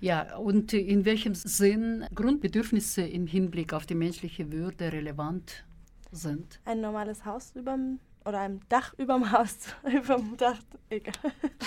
Ja, 0.00 0.38
und 0.38 0.72
in 0.72 1.04
welchem 1.04 1.34
Sinn 1.34 2.06
Grundbedürfnisse 2.14 3.02
im 3.02 3.26
Hinblick 3.26 3.74
auf 3.74 3.84
die 3.84 3.94
menschliche 3.94 4.50
Würde 4.50 4.90
relevant 4.92 5.66
sind? 6.10 6.58
Ein 6.64 6.80
normales 6.80 7.26
Haus 7.26 7.52
überm 7.54 8.00
oder 8.28 8.40
ein 8.40 8.60
Dach 8.68 8.94
überm 8.98 9.32
Haus, 9.32 9.56
überm 9.84 10.36
Dach, 10.36 10.58
egal. 10.90 11.14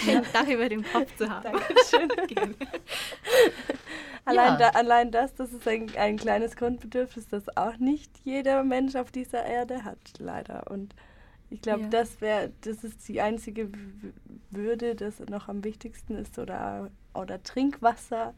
ein 0.08 0.24
Dach 0.34 0.48
über 0.48 0.70
dem 0.70 0.84
Kopf 0.84 1.16
zu 1.18 1.30
haben. 1.30 1.44
Dankeschön. 1.44 2.10
allein, 4.26 4.48
Ja. 4.54 4.58
da, 4.58 4.70
allein 4.70 5.12
das, 5.12 5.34
das 5.36 5.52
ist 5.54 5.68
ein, 5.68 5.96
ein 5.98 6.18
kleines 6.18 6.56
Grundbedürfnis, 6.56 7.28
das 7.28 7.56
auch 7.58 7.78
nicht 7.78 8.12
jeder 8.24 8.64
Mensch 8.64 8.96
auf 8.96 9.12
dieser 9.12 9.44
Erde 9.46 9.84
hat, 9.84 9.98
leider. 10.20 10.70
Und 10.70 10.96
Ich 11.50 11.62
glaube, 11.62 11.84
Ja. 11.84 11.90
das 11.90 12.22
wäre, 12.22 12.52
das 12.62 12.84
ist 12.84 13.08
die 13.08 13.20
einzige 13.22 13.70
Würde, 14.52 14.96
das 14.96 15.20
noch 15.20 15.48
am 15.50 15.64
wichtigsten 15.64 16.16
ist. 16.16 16.38
Oder, 16.40 16.90
oder 17.14 17.42
Trinkwasser 17.44 18.34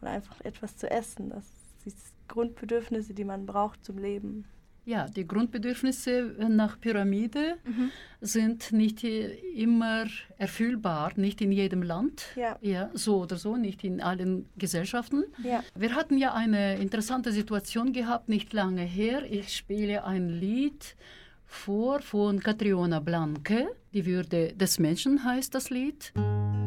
oder 0.00 0.10
einfach 0.12 0.40
etwas 0.42 0.76
zu 0.76 0.88
essen. 0.90 1.30
Das 1.30 1.44
sind 1.84 1.96
Grundbedürfnisse, 2.28 3.14
die 3.14 3.24
man 3.24 3.46
braucht 3.46 3.84
zum 3.84 3.98
Leben. 3.98 4.44
Ja, 4.88 5.06
die 5.06 5.26
Grundbedürfnisse 5.26 6.34
nach 6.48 6.80
Pyramide 6.80 7.56
Mhm. 7.64 7.90
sind 8.22 8.72
nicht 8.72 9.04
äh, 9.04 9.34
immer 9.54 10.06
erfüllbar, 10.38 11.12
nicht 11.16 11.42
in 11.42 11.52
jedem 11.52 11.82
Land. 11.82 12.16
Ja. 12.36 12.56
Ja, 12.62 12.88
so 12.94 13.18
oder 13.24 13.36
so, 13.36 13.56
nicht 13.58 13.84
in 13.84 14.00
allen 14.00 14.46
Gesellschaften. 14.56 15.24
Ja. 15.44 15.62
Wir 15.74 15.94
hatten 15.94 16.16
ja 16.16 16.32
eine 16.32 16.76
interessante 16.78 17.32
Situation 17.32 17.92
gehabt, 17.92 18.30
nicht 18.30 18.52
lange 18.54 18.82
her. 18.82 19.30
Ich 19.30 19.54
spiele 19.54 20.04
ein 20.04 20.30
Lied 20.30 20.96
vor 21.44 22.00
von 22.00 22.40
Catriona 22.40 23.00
Blanke. 23.00 23.68
Die 23.92 24.06
Würde 24.06 24.54
des 24.54 24.78
Menschen 24.78 25.22
heißt 25.22 25.54
das 25.54 25.68
Lied. 25.68 26.12
Sie 26.14 26.57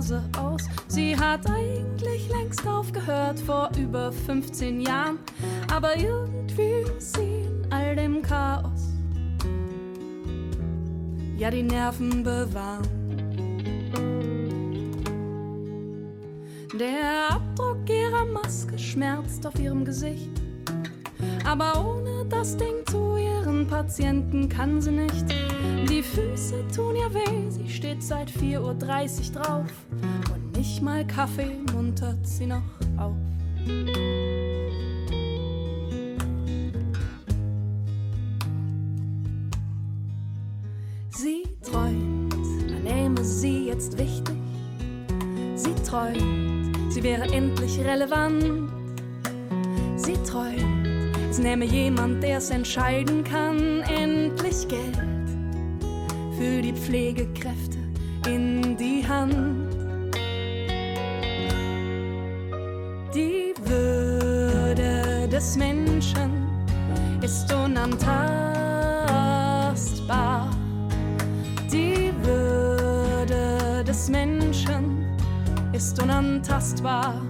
Nase 0.00 0.22
aus. 0.38 0.62
Sie 0.88 1.14
hat 1.14 1.46
eigentlich 1.46 2.26
längst 2.30 2.66
aufgehört 2.66 3.38
vor 3.40 3.70
über 3.78 4.10
15 4.10 4.80
Jahren, 4.80 5.18
aber 5.70 5.94
irgendwie 5.94 6.90
ist 6.96 7.16
sie 7.16 7.42
in 7.42 7.66
all 7.70 7.94
dem 7.94 8.22
Chaos. 8.22 8.88
Ja, 11.36 11.50
die 11.50 11.62
Nerven 11.62 12.22
bewahren. 12.22 12.88
Der 16.78 17.34
Abdruck 17.34 17.86
ihrer 17.90 18.24
Maske 18.24 18.78
schmerzt 18.78 19.46
auf 19.46 19.58
ihrem 19.58 19.84
Gesicht. 19.84 20.30
Aber 21.46 21.84
ohne 21.84 22.24
das 22.30 22.56
Ding 22.56 22.79
Patienten 23.80 24.46
kann 24.46 24.78
sie 24.82 24.90
nicht. 24.90 25.24
Die 25.88 26.02
Füße 26.02 26.68
tun 26.68 26.96
ihr 26.96 27.14
weh, 27.14 27.48
sie 27.48 27.66
steht 27.66 28.02
seit 28.02 28.30
4.30 28.30 28.60
Uhr 28.60 29.42
drauf. 29.42 29.72
Und 30.34 30.54
nicht 30.54 30.82
mal 30.82 31.06
Kaffee 31.06 31.56
muntert 31.72 32.18
sie 32.26 32.44
noch 32.44 32.60
auf. 32.98 33.16
Sie 41.08 41.44
träumt, 41.62 42.34
man 42.70 42.82
nehme 42.84 43.24
sie 43.24 43.68
jetzt 43.68 43.96
wichtig. 43.96 44.36
Sie 45.54 45.74
träumt, 45.88 46.76
sie 46.90 47.02
wäre 47.02 47.22
endlich 47.32 47.80
relevant. 47.80 48.44
Sie 49.96 50.18
träumt, 50.22 50.79
nähme 51.40 51.64
jemand, 51.64 52.22
der 52.22 52.38
es 52.38 52.50
entscheiden 52.50 53.24
kann, 53.24 53.82
endlich 53.82 54.68
Geld 54.68 54.96
für 56.38 56.62
die 56.62 56.72
Pflegekräfte 56.72 57.78
in 58.26 58.76
die 58.76 59.04
Hand. 59.06 59.74
Die 63.14 63.54
Würde 63.64 65.28
des 65.28 65.56
Menschen 65.56 66.48
ist 67.22 67.52
unantastbar. 67.52 70.50
Die 71.72 72.12
Würde 72.22 73.84
des 73.84 74.08
Menschen 74.08 75.04
ist 75.72 76.02
unantastbar. 76.02 77.22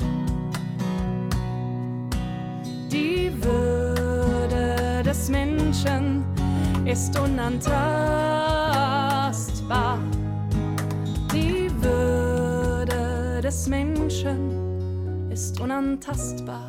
Ist 6.91 7.17
unantastbar. 7.17 7.71
Die 11.33 11.71
Würde 11.81 13.41
des 13.41 13.69
Menschen 13.69 15.31
ist 15.31 15.61
unantastbar. 15.61 16.60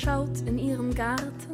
Schaut 0.00 0.40
in 0.46 0.58
ihren 0.58 0.94
Garten. 0.94 1.52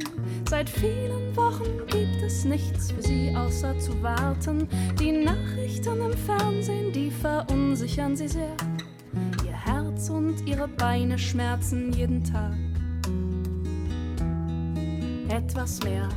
Seit 0.49 0.71
vielen 0.71 1.37
Wochen 1.37 1.87
gibt 1.89 2.23
es 2.25 2.45
nichts 2.45 2.93
für 2.93 3.03
sie 3.03 3.35
außer 3.35 3.79
zu 3.79 4.01
warten. 4.03 4.69
Die 5.01 5.13
Nachrichten 5.13 6.01
im 6.01 6.13
Fernsehen, 6.13 6.93
die 6.93 7.11
verunsichern 7.11 8.15
sie 8.15 8.29
sehr. 8.29 8.57
Ihr 9.45 9.53
Herz 9.53 10.11
und 10.11 10.47
ihre 10.47 10.69
Beine 10.69 11.19
schmerzen 11.19 11.93
jeden 11.93 12.23
Tag. 12.23 12.55
Etwas 15.29 15.83
mehr. 15.83 16.09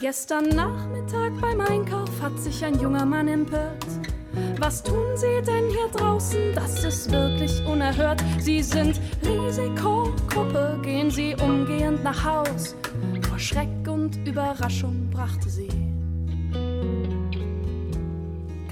Gestern 0.00 0.48
Nachmittag 0.48 1.32
beim 1.40 1.60
Einkauf 1.60 2.10
hat 2.22 2.38
sich 2.38 2.64
ein 2.64 2.78
junger 2.80 3.04
Mann 3.04 3.28
empört. 3.28 3.85
Was 4.58 4.82
tun 4.82 5.16
Sie 5.16 5.42
denn 5.46 5.68
hier 5.70 5.88
draußen? 5.92 6.54
Das 6.54 6.82
ist 6.84 7.12
wirklich 7.12 7.64
unerhört. 7.66 8.22
Sie 8.38 8.62
sind 8.62 9.00
Risikogruppe, 9.22 10.78
gehen 10.82 11.10
Sie 11.10 11.34
umgehend 11.36 12.02
nach 12.02 12.24
Haus. 12.24 12.74
Vor 13.28 13.38
Schreck 13.38 13.68
und 13.86 14.16
Überraschung 14.26 15.10
brachte 15.10 15.48
sie 15.48 15.68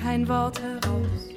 kein 0.00 0.28
Wort 0.28 0.60
heraus. 0.60 1.28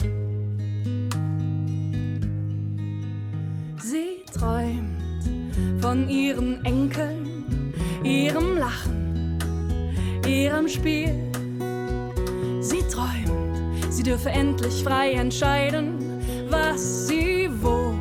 Sie 3.81 4.23
träumt 4.37 5.81
von 5.81 6.09
ihren 6.09 6.63
Enkeln, 6.65 7.73
ihrem 8.03 8.57
Lachen, 8.57 9.39
ihrem 10.27 10.67
Spiel. 10.67 11.26
Dürfe 14.07 14.29
endlich 14.29 14.83
frei 14.85 15.11
entscheiden, 15.11 15.99
was 16.49 17.09
sie 17.09 17.49
wo 17.61 17.93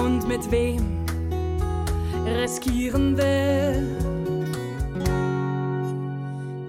und 0.00 0.28
mit 0.28 0.48
wem 0.48 1.04
riskieren 2.24 3.16
will. 3.16 3.96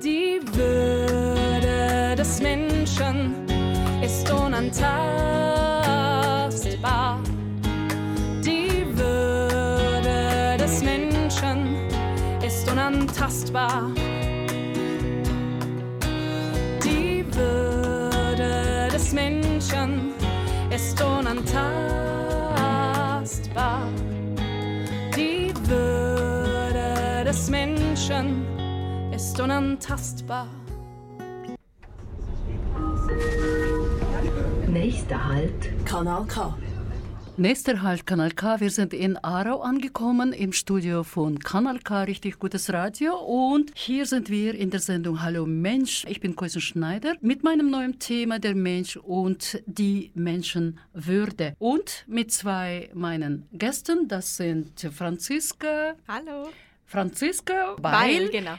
Die 0.03 0.39
Würde 0.51 2.15
des 2.17 2.41
Menschen 2.41 3.35
ist 4.01 4.31
unantastbar. 4.31 7.19
Die 8.43 8.83
Würde 8.97 10.57
des 10.57 10.83
Menschen 10.83 11.87
ist 12.43 12.67
unantastbar. 12.67 13.91
Menschen 28.09 29.13
ist 29.13 29.39
unantastbar. 29.39 30.49
Nächster 34.67 35.25
Halt, 35.25 35.85
Kanal 35.85 36.25
K. 36.25 36.57
Nächster 37.37 37.81
Halt 37.81 38.05
Kanal 38.05 38.31
K. 38.31 38.59
Wir 38.59 38.71
sind 38.71 38.93
in 38.93 39.15
Aarau 39.23 39.61
angekommen 39.61 40.33
im 40.33 40.51
Studio 40.51 41.03
von 41.03 41.39
Kanal 41.39 41.79
K, 41.79 42.03
richtig 42.03 42.39
gutes 42.39 42.73
Radio. 42.73 43.15
Und 43.15 43.71
hier 43.73 44.05
sind 44.05 44.29
wir 44.29 44.53
in 44.53 44.69
der 44.69 44.81
Sendung 44.81 45.21
Hallo 45.21 45.45
Mensch. 45.45 46.05
Ich 46.09 46.19
bin 46.19 46.35
Koisen 46.35 46.59
Schneider 46.59 47.15
mit 47.21 47.43
meinem 47.43 47.69
neuen 47.69 47.99
Thema 47.99 48.37
der 48.37 48.53
Mensch 48.55 48.97
und 48.97 49.63
die 49.65 50.11
Menschenwürde. 50.13 51.55
Und 51.57 52.03
mit 52.07 52.33
zwei 52.33 52.89
meinen 52.93 53.47
Gästen, 53.53 54.09
das 54.09 54.35
sind 54.35 54.81
Franziska. 54.91 55.93
Hallo. 56.05 56.49
Franziska 56.93 57.75
Weil, 57.81 57.91
Beil 57.91 58.29
genau. 58.29 58.53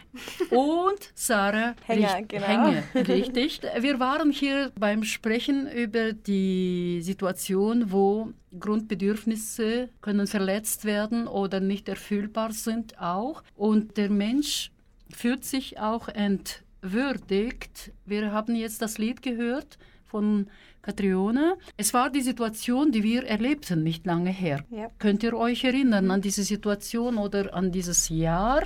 und 0.91 0.99
Sarah 1.15 1.75
Hänger, 1.87 2.17
Richt- 2.19 2.29
genau. 2.29 2.47
Hänger, 2.47 2.83
richtig. 3.09 3.61
Wir 3.79 4.01
waren 4.01 4.33
hier 4.33 4.73
beim 4.77 5.05
Sprechen 5.05 5.71
über 5.71 6.13
die 6.13 7.01
Situation, 7.03 7.93
wo 7.93 8.33
Grundbedürfnisse 8.59 9.89
können 10.01 10.27
verletzt 10.27 10.85
werden 10.85 11.29
oder 11.29 11.61
nicht 11.61 11.89
erfüllbar 11.89 12.53
sind 12.53 12.99
auch. 13.01 13.45
Und 13.55 13.97
der 13.97 14.11
Mensch 14.11 14.73
fühlt 15.11 15.45
sich 15.45 15.79
auch 15.79 16.09
entwürdigt. 16.09 17.93
Wir 18.05 18.33
haben 18.33 18.57
jetzt 18.57 18.83
das 18.83 18.99
Lied 18.99 19.23
gehört 19.23 19.79
von 20.05 20.49
Katrione. 20.85 21.57
Es 21.77 21.95
war 21.95 22.11
die 22.11 22.21
Situation, 22.21 22.93
die 22.93 23.03
wir 23.03 23.27
erlebten, 23.27 23.83
nicht 23.83 24.05
lange 24.05 24.31
her. 24.31 24.65
Ja. 24.71 24.89
Könnt 24.99 25.23
ihr 25.23 25.35
euch 25.35 25.65
erinnern 25.65 26.11
an 26.11 26.21
diese 26.21 26.43
Situation 26.43 27.17
oder 27.17 27.55
an 27.55 27.73
dieses 27.73 28.11
Jahr? 28.11 28.63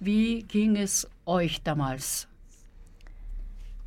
Wie 0.00 0.42
ging 0.44 0.76
es 0.76 1.06
euch 1.26 1.62
damals? 1.62 2.26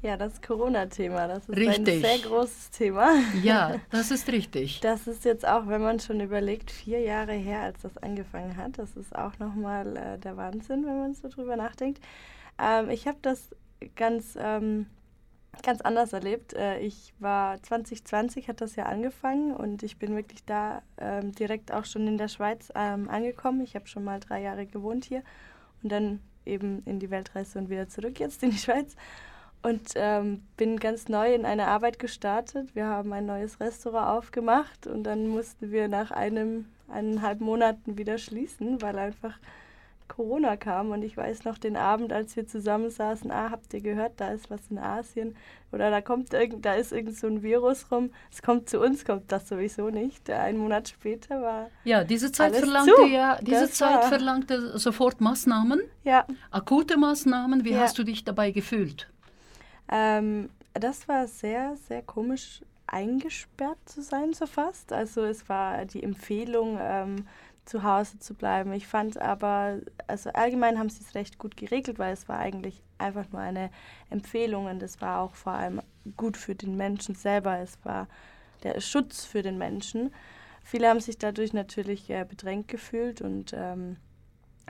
Ja, 0.04 0.16
das 0.18 0.40
Corona-Thema, 0.40 1.28
das 1.28 1.50
ist 1.50 1.58
Richtig. 1.58 1.96
ein 1.96 2.02
sehr 2.02 2.20
großes 2.20 2.70
Thema. 2.70 3.16
Ja, 3.42 3.78
das 3.90 4.12
ist 4.12 4.32
richtig. 4.32 4.80
Das 4.82 5.08
ist 5.08 5.26
jetzt 5.26 5.48
auch, 5.48 5.66
wenn 5.68 5.82
man 5.82 6.00
schon 6.00 6.20
überlegt, 6.20 6.70
vier 6.70 7.00
Jahre 7.00 7.34
her, 7.34 7.62
als 7.62 7.82
das 7.82 7.98
angefangen 7.98 8.56
hat. 8.56 8.78
Das 8.78 8.96
ist 8.96 9.16
auch 9.16 9.40
nochmal 9.40 9.98
äh, 9.98 10.20
der 10.20 10.38
Wahnsinn, 10.38 10.86
wenn 10.86 11.00
man 11.00 11.16
so 11.16 11.28
drüber 11.28 11.56
nachdenkt. 11.56 12.04
Ähm, 12.62 12.92
ich 12.92 13.08
habe 13.08 13.18
das 13.24 13.50
ganz, 13.96 14.38
ähm, 14.40 14.86
ganz 15.62 15.82
anders 15.82 16.14
erlebt. 16.14 16.54
Äh, 16.54 16.80
ich 16.80 17.14
war 17.20 17.62
2020, 17.62 18.48
hat 18.48 18.62
das 18.62 18.76
ja 18.76 18.86
angefangen 18.86 19.54
und 19.54 19.84
ich 19.84 19.98
bin 19.98 20.16
wirklich 20.16 20.44
da 20.46 20.82
ähm, 20.98 21.32
direkt 21.34 21.72
auch 21.72 21.86
schon 21.86 22.08
in 22.08 22.18
der 22.18 22.28
Schweiz 22.28 22.72
ähm, 22.76 23.10
angekommen. 23.10 23.62
Ich 23.62 23.76
habe 23.76 23.88
schon 23.88 24.04
mal 24.04 24.20
drei 24.20 24.42
Jahre 24.42 24.66
gewohnt 24.66 25.06
hier 25.06 25.24
und 25.84 25.92
dann 25.92 26.20
eben 26.46 26.84
in 26.86 27.00
die 27.00 27.10
Weltreise 27.10 27.60
und 27.60 27.70
wieder 27.70 27.88
zurück 27.90 28.20
jetzt 28.20 28.44
in 28.44 28.52
die 28.52 28.58
Schweiz 28.58 28.96
und 29.66 29.94
ähm, 29.96 30.44
bin 30.58 30.78
ganz 30.78 31.10
neu 31.10 31.34
in 31.34 31.44
eine 31.44 31.68
Arbeit 31.68 31.98
gestartet. 31.98 32.76
Wir 32.76 32.86
haben 32.86 33.12
ein 33.14 33.26
neues 33.26 33.60
Restaurant 33.60 34.10
aufgemacht 34.10 34.86
und 34.86 35.04
dann 35.04 35.28
mussten 35.28 35.72
wir 35.72 35.88
nach 35.88 36.12
einem, 36.12 36.66
eineinhalb 36.88 37.42
Monaten 37.42 37.98
wieder 37.98 38.20
schließen, 38.20 38.82
weil 38.84 39.00
einfach 39.00 39.40
Corona 40.08 40.56
kam. 40.58 40.92
Und 40.92 41.02
ich 41.04 41.16
weiß 41.18 41.46
noch 41.46 41.58
den 41.58 41.76
Abend, 41.78 42.14
als 42.14 42.36
wir 42.36 42.48
zusammensaßen, 42.48 43.32
ah, 43.32 43.50
habt 43.52 43.74
ihr 43.74 43.82
gehört, 43.82 44.14
da 44.18 44.30
ist 44.32 44.50
was 44.50 44.62
in 44.70 44.78
Asien 44.78 45.36
oder 45.72 45.90
da 45.92 46.02
kommt 46.02 46.34
irgend, 46.34 46.66
da 46.66 46.74
ist 46.76 46.92
irgend 46.94 47.18
so 47.18 47.28
ein 47.28 47.44
Virus 47.44 47.92
rum. 47.92 48.12
Es 48.32 48.42
kommt 48.42 48.70
zu 48.70 48.80
uns, 48.80 49.04
kommt 49.06 49.32
das 49.32 49.48
sowieso 49.50 49.90
nicht. 49.90 50.30
Ein 50.30 50.58
Monat 50.58 50.90
später 50.90 51.42
war, 51.42 51.70
Ja, 51.84 52.04
diese 52.04 52.32
Zeit 52.32 52.56
verlangte 52.56 52.94
zu. 52.96 53.06
ja, 53.08 53.38
diese 53.42 53.62
Das 53.62 53.74
Zeit 53.74 53.96
war- 53.96 54.04
verlangte 54.10 54.78
sofort 54.78 55.22
Maßnahmen, 55.22 55.82
ja, 56.04 56.26
akute 56.52 56.98
Maßnahmen. 56.98 57.66
Wie 57.66 57.72
Ja. 57.74 57.80
hast 57.82 57.98
du 57.98 58.04
dich 58.04 58.24
dabei 58.24 58.52
gefühlt? 58.52 59.10
Ähm, 59.92 60.50
das 60.74 61.08
war 61.08 61.28
sehr, 61.28 61.76
sehr 61.88 62.02
komisch 62.02 62.62
eingesperrt 62.88 63.78
zu 63.86 64.02
sein, 64.02 64.34
so 64.34 64.46
fast. 64.46 64.94
Also 64.94 65.24
es 65.24 65.48
war 65.50 65.86
die 65.86 66.04
Empfehlung, 66.04 66.78
ähm, 66.82 67.28
zu 67.66 67.84
Hause 67.84 68.20
zu 68.20 68.34
bleiben. 68.34 68.72
Ich 68.74 68.88
fand 68.88 69.20
aber, 69.20 69.80
also 70.08 70.30
allgemein 70.32 70.78
haben 70.80 70.90
sie 70.90 71.04
es 71.04 71.16
recht 71.16 71.38
gut 71.38 71.58
geregelt, 71.58 72.00
weil 72.00 72.14
es 72.14 72.30
war 72.30 72.40
eigentlich 72.40 72.82
einfach 72.98 73.26
nur 73.32 73.42
eine 73.42 73.70
Empfehlung 74.10 74.68
und 74.68 74.82
es 74.82 75.02
war 75.02 75.22
auch 75.22 75.36
vor 75.36 75.54
allem 75.54 75.82
gut 76.16 76.38
für 76.38 76.56
den 76.56 76.78
Menschen 76.78 77.16
selber. 77.16 77.58
Es 77.60 77.78
war 77.84 78.08
der 78.64 78.80
Schutz 78.82 79.26
für 79.26 79.42
den 79.42 79.58
Menschen. 79.58 80.14
Viele 80.64 80.90
haben 80.90 81.00
sich 81.00 81.18
dadurch 81.18 81.54
natürlich 81.54 82.10
äh, 82.10 82.26
bedrängt 82.28 82.68
gefühlt 82.68 83.22
und 83.22 83.54
ähm, 83.56 83.98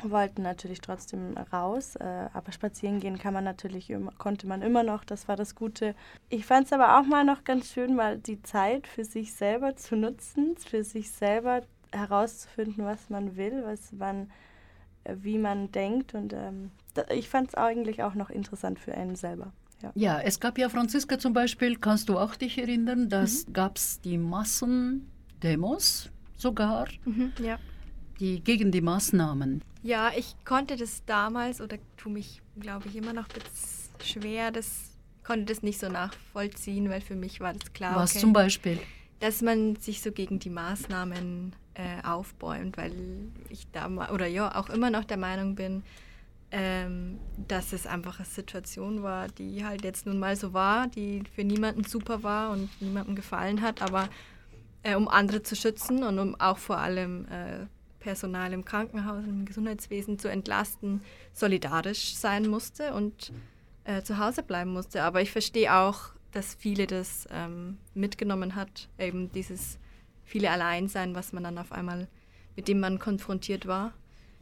wollten 0.03 0.41
natürlich 0.41 0.81
trotzdem 0.81 1.38
raus, 1.53 1.95
äh, 1.95 2.27
aber 2.34 2.51
spazieren 2.51 2.99
gehen 2.99 3.17
kann 3.17 3.34
man 3.34 3.43
natürlich 3.43 3.89
immer, 3.89 4.12
konnte 4.17 4.47
man 4.47 4.62
immer 4.62 4.84
noch, 4.84 5.05
das 5.05 5.27
war 5.27 5.38
das 5.38 5.55
Gute. 5.55 5.95
Ich 6.29 6.45
fand 6.45 6.65
es 6.65 6.73
aber 6.73 6.99
auch 6.99 7.05
mal 7.05 7.23
noch 7.23 7.43
ganz 7.43 7.71
schön, 7.71 7.95
mal 7.95 8.17
die 8.17 8.41
Zeit 8.41 8.88
für 8.88 9.05
sich 9.05 9.34
selber 9.34 9.75
zu 9.75 9.95
nutzen, 9.95 10.58
für 10.58 10.84
sich 10.84 11.12
selber 11.12 11.62
herauszufinden, 11.91 12.86
was 12.86 13.10
man 13.10 13.36
will, 13.36 13.63
was 13.65 13.91
man, 13.91 14.30
äh, 15.04 15.15
wie 15.21 15.38
man 15.38 15.71
denkt 15.71 16.13
und 16.13 16.34
ähm, 16.34 16.71
ich 17.13 17.28
fand 17.30 17.50
es 17.50 17.56
eigentlich 17.56 18.04
auch 18.04 18.13
noch 18.15 18.30
interessant 18.30 18.80
für 18.80 18.93
einen 18.95 19.15
selber. 19.15 19.52
Ja. 19.82 19.91
Ja, 19.95 20.19
es 20.21 20.39
gab 20.39 20.58
ja 20.58 20.69
Franziska 20.69 21.19
zum 21.19 21.34
Beispiel, 21.34 21.76
kannst 21.78 22.08
du 22.10 22.17
auch 22.17 22.36
dich 22.36 22.58
erinnern, 22.58 23.10
dass 23.10 23.45
gab 23.52 23.78
es 23.78 24.00
die 24.02 24.17
Massendemos 24.17 26.10
sogar, 26.38 26.88
Mhm, 27.06 27.34
ja. 27.41 27.58
die 28.19 28.41
gegen 28.43 28.71
die 28.71 28.82
Maßnahmen. 28.82 29.62
Ja, 29.84 30.12
ich 30.17 30.36
konnte 30.45 30.76
das 30.78 31.04
damals 31.06 31.62
oder 31.62 31.78
tue 31.98 32.12
mich, 32.13 32.41
glaube 32.60 32.88
ich, 32.88 32.95
immer 32.95 33.13
noch 33.13 33.28
schwer, 34.02 34.52
das 34.52 34.91
konnte 35.24 35.45
das 35.54 35.62
nicht 35.63 35.80
so 35.80 35.89
nachvollziehen, 35.89 36.89
weil 36.89 37.02
für 37.02 37.15
mich 37.15 37.39
war 37.39 37.54
das 37.54 37.71
klar, 37.74 37.95
Was 37.98 38.12
okay, 38.12 38.19
zum 38.21 38.34
Beispiel? 38.34 38.80
dass 39.19 39.41
man 39.41 39.76
sich 39.78 40.02
so 40.02 40.12
gegen 40.12 40.39
die 40.39 40.50
Maßnahmen 40.50 41.54
äh, 41.76 42.06
aufbäumt, 42.06 42.78
weil 42.78 42.94
ich 43.50 43.68
da 43.72 43.88
ma- 43.88 44.10
oder 44.10 44.28
ja 44.28 44.56
auch 44.56 44.70
immer 44.70 44.90
noch 44.90 45.04
der 45.04 45.18
Meinung 45.18 45.56
bin, 45.56 45.84
ähm, 46.52 47.20
dass 47.48 47.74
es 47.74 47.86
einfach 47.86 48.20
eine 48.20 48.26
Situation 48.26 49.04
war, 49.04 49.28
die 49.28 49.66
halt 49.66 49.84
jetzt 49.84 50.06
nun 50.06 50.20
mal 50.20 50.36
so 50.36 50.54
war, 50.54 50.88
die 50.88 51.24
für 51.34 51.44
niemanden 51.44 51.84
super 51.84 52.24
war 52.24 52.52
und 52.52 52.70
niemandem 52.82 53.16
gefallen 53.16 53.62
hat, 53.62 53.82
aber 53.82 54.10
äh, 54.84 54.96
um 54.96 55.08
andere 55.08 55.44
zu 55.44 55.56
schützen 55.56 56.04
und 56.04 56.20
um 56.20 56.40
auch 56.40 56.58
vor 56.58 56.78
allem 56.78 57.26
äh, 57.26 57.66
Personal 58.00 58.54
im 58.54 58.64
Krankenhaus 58.64 59.24
im 59.26 59.46
Gesundheitswesen 59.46 60.20
zu 60.20 60.30
entlasten, 60.30 61.02
solidarisch 61.34 62.16
sein 62.16 62.48
musste 62.48 62.94
und 62.94 63.34
äh, 63.84 64.04
zu 64.04 64.20
Hause 64.20 64.44
bleiben 64.44 64.72
musste. 64.72 65.04
Aber 65.04 65.22
ich 65.22 65.32
verstehe 65.32 65.74
auch, 65.74 66.12
dass 66.32 66.54
viele 66.54 66.86
das 66.86 67.28
ähm, 67.32 67.78
mitgenommen 67.96 68.56
hat, 68.56 68.90
eben 69.00 69.32
dieses 69.32 69.80
viele 70.26 70.50
Alleinsein, 70.52 71.16
was 71.16 71.32
man 71.34 71.44
dann 71.44 71.58
auf 71.58 71.72
einmal, 71.72 72.08
mit 72.56 72.68
dem 72.68 72.80
man 72.80 73.00
konfrontiert 73.00 73.66
war. 73.68 73.94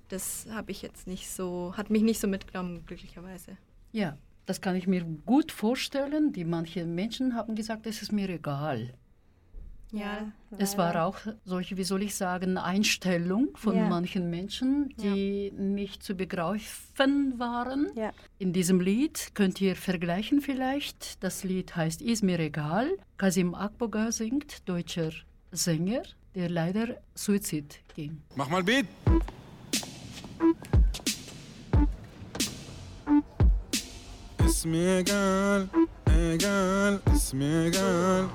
Das 0.10 0.48
habe 0.52 0.72
ich 0.72 0.82
jetzt 0.82 1.08
nicht 1.08 1.30
so, 1.30 1.74
hat 1.78 1.90
mich 1.90 2.02
nicht 2.04 2.20
so 2.20 2.28
mitgenommen, 2.28 2.86
glücklicherweise. 2.86 3.58
Ja, 3.92 4.18
das 4.46 4.62
kann 4.62 4.76
ich 4.76 4.88
mir 4.88 5.04
gut 5.26 5.52
vorstellen. 5.52 6.34
Die 6.34 6.44
manche 6.46 6.86
Menschen 6.86 7.36
haben 7.36 7.56
gesagt, 7.56 7.86
es 7.88 8.02
ist 8.02 8.12
mir 8.12 8.30
egal. 8.30 8.94
Ja, 9.92 10.32
Es 10.58 10.76
war 10.76 11.06
auch 11.06 11.20
solche, 11.46 11.78
wie 11.78 11.84
soll 11.84 12.02
ich 12.02 12.16
sagen, 12.16 12.58
Einstellung 12.58 13.50
von 13.56 13.76
Ja. 13.76 13.88
manchen 13.88 14.28
Menschen, 14.32 14.90
die 15.00 15.52
nicht 15.52 16.02
zu 16.02 16.16
begreifen 16.16 17.38
waren. 17.38 17.92
Ja. 17.96 18.12
In 18.40 18.54
diesem 18.54 18.80
Lied 18.80 19.36
könnt 19.36 19.62
ihr 19.62 19.76
vergleichen 19.76 20.42
vielleicht. 20.42 21.24
Das 21.24 21.44
Lied 21.44 21.76
heißt 21.76 22.02
Ist 22.02 22.24
mir 22.24 22.40
egal. 22.40 22.90
Kasim 23.18 23.54
Akboga 23.54 24.12
singt, 24.12 24.68
deutscher 24.68 25.12
Sänger, 25.54 26.02
der 26.34 26.50
leider 26.50 26.98
Suizid 27.14 27.80
ging. 27.96 28.22
Mach 28.36 28.50
mal 28.50 28.64
Beat. 28.64 28.88
Ist 34.44 34.66
mir 34.66 35.00
egal, 35.00 35.70
egal, 36.34 37.00
ist 37.14 37.34
mir 37.34 37.66
egal, 37.68 38.30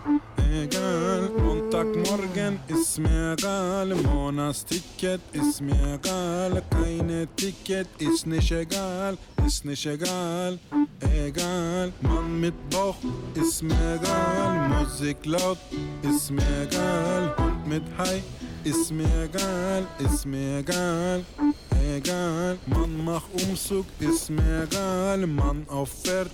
egal. 0.52 1.30
Montagmorgen 1.44 2.58
ist 2.68 2.98
mir 2.98 3.32
egal, 3.32 3.94
Monatsticket 3.94 5.20
ist 5.32 5.60
mir 5.60 5.94
egal, 5.94 6.62
keine 6.70 7.26
Ticket 7.36 7.88
ist 7.98 8.26
nicht 8.26 8.50
egal, 8.52 9.16
ist 9.46 9.64
nicht 9.64 9.86
egal, 9.86 10.58
egal. 11.00 11.92
Mann 12.02 12.40
mit 12.40 12.54
Bauch 12.70 12.96
ist 13.34 13.62
mir 13.62 13.98
egal, 14.00 14.68
Musik 14.68 15.24
laut 15.24 15.58
ist 16.02 16.30
mir 16.30 16.62
egal, 16.62 17.34
Hund 17.38 17.66
mit 17.66 17.82
Hai 17.98 18.22
ist 18.64 18.90
mir 18.92 19.24
egal, 19.24 19.86
ist 19.98 20.26
mir 20.26 20.58
egal, 20.58 21.24
egal. 21.96 22.58
Mann 22.66 23.04
mach 23.04 23.22
Umzug, 23.32 23.86
ist 24.00 24.30
mir 24.30 24.64
egal. 24.64 25.26
Mann 25.26 25.66
auf 25.68 25.90
Pferd, 25.90 26.30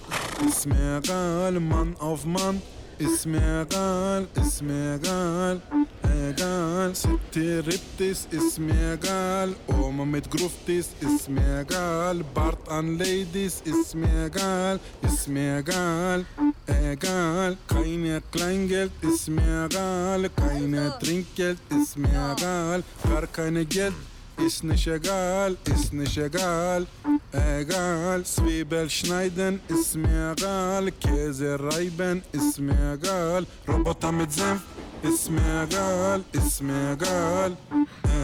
ist 0.46 0.66
mir 0.66 1.00
egal. 1.02 1.52
Mann 1.60 1.96
auf 1.98 2.24
Mann, 2.24 2.60
ist 2.98 3.26
mir 3.26 3.62
egal, 3.62 4.26
ist 4.34 4.62
mir 4.62 4.94
egal. 4.94 5.60
Egal, 6.28 6.94
City 6.94 7.58
Riptis 7.58 8.28
ist 8.30 8.58
mir 8.58 8.92
egal. 8.94 9.54
Oma 9.66 10.04
mit 10.04 10.30
Gruftis 10.30 10.90
ist 11.00 11.28
mir 11.28 11.60
egal. 11.60 12.22
Bart 12.34 12.68
an 12.68 12.98
Ladies 12.98 13.62
ist 13.64 13.94
mir 13.94 14.26
egal, 14.26 14.78
ist 15.02 15.28
mir 15.28 15.58
egal. 15.58 16.24
Egal, 16.66 17.56
keine 17.66 18.22
Kleingeld 18.30 18.92
ist 19.02 19.28
mir 19.28 19.66
egal. 19.66 20.30
Keine 20.36 20.98
Trinkgeld 21.00 21.58
ist 21.70 21.98
mir 21.98 22.34
egal. 22.36 22.82
Gar 23.08 23.26
keine 23.26 23.64
Geld 23.64 23.94
ist 24.38 24.64
nicht 24.64 24.86
egal, 24.86 25.56
ist 25.64 25.92
nicht 25.92 26.16
egal. 26.16 26.86
Egal, 27.32 28.24
Zwiebel 28.24 28.88
schneiden 28.88 29.60
ist 29.68 29.96
mir 29.96 30.34
egal. 30.36 30.90
Käse 30.92 31.58
reiben 31.60 32.22
ist 32.32 32.58
mir 32.58 32.94
egal. 32.94 33.46
Roboter 33.66 34.12
mit 34.12 34.32
Senf 34.32 34.62
ist 35.02 35.30
mir 35.30 35.62
egal, 35.64 36.22
ist 36.32 36.62
mir 36.62 36.92
egal. 36.92 37.56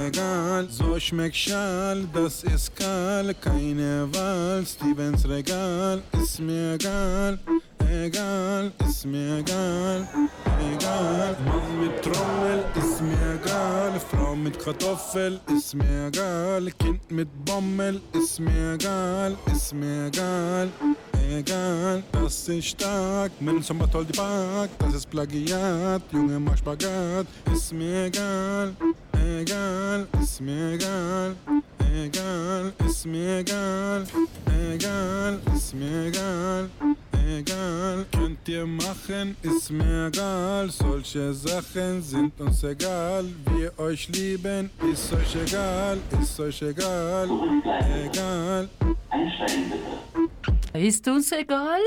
Egal, 0.06 0.68
so 0.70 0.98
schmeckt 0.98 1.36
Schal, 1.36 2.06
das 2.12 2.44
ist 2.44 2.74
kahl. 2.76 3.34
Keine 3.34 4.08
Wahl, 4.12 4.64
Stevens 4.66 5.28
Regal 5.28 6.02
ist 6.12 6.40
mir 6.40 6.74
egal. 6.74 7.38
Egal, 7.90 8.72
ist 8.88 9.04
mir 9.04 9.38
egal, 9.38 10.06
egal. 10.72 11.36
Mann 11.44 11.80
mit 11.80 12.00
Trommel 12.02 12.64
ist 12.76 13.02
mir 13.02 13.34
egal. 13.34 13.98
Frau 13.98 14.36
mit 14.36 14.56
Kartoffel 14.60 15.40
ist 15.56 15.74
mir 15.74 16.06
egal. 16.06 16.70
Kind 16.78 17.10
mit 17.10 17.28
Bommel 17.44 18.00
ist 18.12 18.38
mir 18.38 18.74
egal, 18.74 19.36
ist 19.52 19.74
mir 19.74 20.06
egal. 20.06 20.68
Egal, 20.68 21.09
das 22.12 22.48
ist 22.48 22.68
stark. 22.68 23.32
Menschen 23.40 23.78
toll 23.90 24.04
die 24.04 24.12
Park, 24.12 24.70
das 24.78 24.94
ist 24.94 25.10
Plagiat. 25.10 26.02
Junge, 26.12 26.38
mach 26.40 26.56
Spagat, 26.56 27.26
ist 27.52 27.72
mir 27.72 28.06
egal. 28.06 28.74
Egal, 29.12 30.06
ist 30.20 30.40
mir 30.40 30.74
egal. 30.74 31.34
Egal, 31.92 32.72
ist 32.86 33.06
mir 33.06 33.38
egal. 33.38 34.06
Egal, 34.72 35.40
ist 35.54 35.74
mir 35.74 36.06
egal 36.06 36.70
egal, 37.38 38.06
könnt 38.12 38.48
ihr 38.48 38.66
machen, 38.66 39.36
ist 39.42 39.70
mir 39.70 40.06
egal. 40.06 40.68
Solche 40.70 41.32
Sachen 41.32 42.02
sind 42.02 42.40
uns 42.40 42.62
egal. 42.64 43.24
Wir 43.54 43.78
euch 43.78 44.08
lieben, 44.08 44.70
ist 44.92 45.12
euch 45.12 45.36
egal, 45.36 45.98
ist 46.20 46.38
euch 46.40 46.62
egal, 46.62 47.28
egal. 48.04 48.68
Einsteigen 49.10 49.70
bitte. 49.70 50.59
Ist 50.72 51.08
uns 51.08 51.32
egal? 51.32 51.80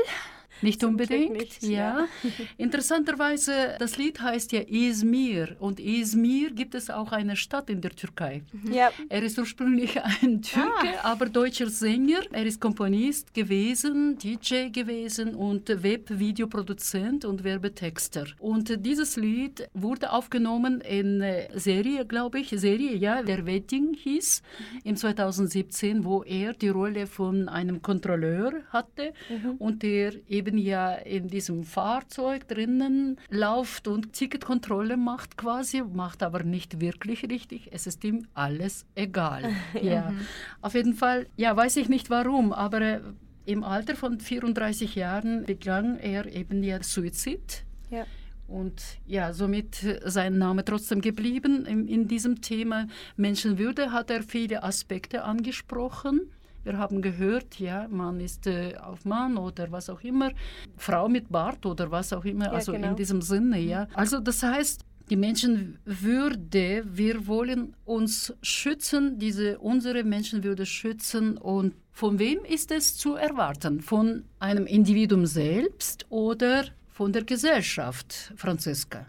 Nicht 0.64 0.82
unbedingt, 0.82 1.32
nicht, 1.32 1.62
ja. 1.62 1.68
ja. 1.68 2.08
Interessanterweise, 2.56 3.76
das 3.78 3.96
Lied 3.98 4.20
heißt 4.20 4.52
ja 4.52 4.60
Izmir 4.66 5.56
und 5.60 5.78
Izmir 5.78 6.50
gibt 6.50 6.74
es 6.74 6.88
auch 6.90 7.12
eine 7.12 7.36
Stadt 7.36 7.68
in 7.68 7.80
der 7.80 7.90
Türkei. 7.90 8.42
Mhm. 8.52 8.72
Ja. 8.72 8.90
Er 9.08 9.22
ist 9.22 9.38
ursprünglich 9.38 10.02
ein 10.22 10.42
Türke, 10.42 10.88
ah. 11.02 11.12
aber 11.12 11.26
deutscher 11.26 11.68
Sänger. 11.68 12.22
Er 12.32 12.46
ist 12.46 12.60
Komponist 12.60 13.34
gewesen, 13.34 14.16
DJ 14.16 14.70
gewesen 14.70 15.34
und 15.34 15.68
Webvideoproduzent 15.68 17.24
und 17.24 17.44
Werbetexter. 17.44 18.26
Und 18.38 18.84
dieses 18.86 19.16
Lied 19.16 19.68
wurde 19.74 20.12
aufgenommen 20.12 20.80
in 20.80 21.22
Serie, 21.54 22.06
glaube 22.06 22.40
ich, 22.40 22.48
Serie, 22.48 22.96
ja, 22.96 23.22
der 23.22 23.44
Wedding 23.44 23.94
hieß, 23.94 24.42
mhm. 24.42 24.80
im 24.84 24.96
2017, 24.96 26.04
wo 26.04 26.22
er 26.22 26.54
die 26.54 26.68
Rolle 26.68 27.06
von 27.06 27.48
einem 27.48 27.82
Kontrolleur 27.82 28.62
hatte 28.70 29.12
mhm. 29.28 29.56
und 29.58 29.82
der 29.82 30.12
eben 30.28 30.53
eben 30.54 30.58
ja 30.58 30.94
in 30.94 31.28
diesem 31.28 31.64
Fahrzeug 31.64 32.48
drinnen 32.48 33.18
läuft 33.30 33.88
und 33.88 34.12
Ticketkontrolle 34.12 34.96
macht 34.96 35.36
quasi, 35.36 35.82
macht 35.82 36.22
aber 36.22 36.42
nicht 36.44 36.80
wirklich 36.80 37.24
richtig. 37.28 37.68
Es 37.72 37.86
ist 37.86 38.04
ihm 38.04 38.26
alles 38.34 38.86
egal. 38.94 39.50
ja. 39.82 40.10
Mhm. 40.10 40.20
Auf 40.60 40.74
jeden 40.74 40.94
Fall, 40.94 41.26
ja, 41.36 41.56
weiß 41.56 41.76
ich 41.76 41.88
nicht 41.88 42.10
warum, 42.10 42.52
aber 42.52 42.80
äh, 42.80 43.00
im 43.46 43.62
Alter 43.62 43.94
von 43.96 44.20
34 44.20 44.94
Jahren 44.94 45.44
begann 45.44 45.98
er 45.98 46.26
eben 46.26 46.62
ja 46.62 46.82
Suizid. 46.82 47.64
Ja. 47.90 48.06
Und 48.46 48.82
ja, 49.06 49.32
somit 49.32 49.76
sein 50.04 50.38
Name 50.38 50.64
trotzdem 50.64 51.00
geblieben. 51.00 51.64
In, 51.66 51.88
in 51.88 52.08
diesem 52.08 52.42
Thema 52.42 52.86
Menschenwürde 53.16 53.90
hat 53.90 54.10
er 54.10 54.22
viele 54.22 54.62
Aspekte 54.62 55.24
angesprochen. 55.24 56.30
Wir 56.64 56.78
haben 56.78 57.02
gehört, 57.02 57.58
ja, 57.60 57.86
man 57.88 58.20
ist 58.20 58.46
äh, 58.46 58.74
auf 58.76 59.04
Mann 59.04 59.36
oder 59.36 59.70
was 59.70 59.90
auch 59.90 60.00
immer, 60.00 60.30
Frau 60.76 61.08
mit 61.08 61.30
Bart 61.30 61.64
oder 61.66 61.90
was 61.90 62.12
auch 62.12 62.24
immer, 62.24 62.46
ja, 62.46 62.52
also 62.52 62.72
genau. 62.72 62.88
in 62.88 62.96
diesem 62.96 63.22
Sinne, 63.22 63.58
ja. 63.60 63.86
Also 63.94 64.18
das 64.18 64.42
heißt, 64.42 64.84
die 65.10 65.16
Menschenwürde, 65.16 66.84
wir 66.86 67.26
wollen 67.26 67.76
uns 67.84 68.32
schützen, 68.42 69.18
diese 69.18 69.58
unsere 69.58 70.02
Menschenwürde 70.02 70.64
schützen 70.64 71.36
und 71.36 71.74
von 71.92 72.18
wem 72.18 72.44
ist 72.44 72.72
es 72.72 72.96
zu 72.96 73.14
erwarten? 73.14 73.80
Von 73.80 74.24
einem 74.40 74.66
Individuum 74.66 75.26
selbst 75.26 76.06
oder 76.08 76.64
von 76.88 77.12
der 77.12 77.22
Gesellschaft, 77.22 78.32
Franziska? 78.36 79.06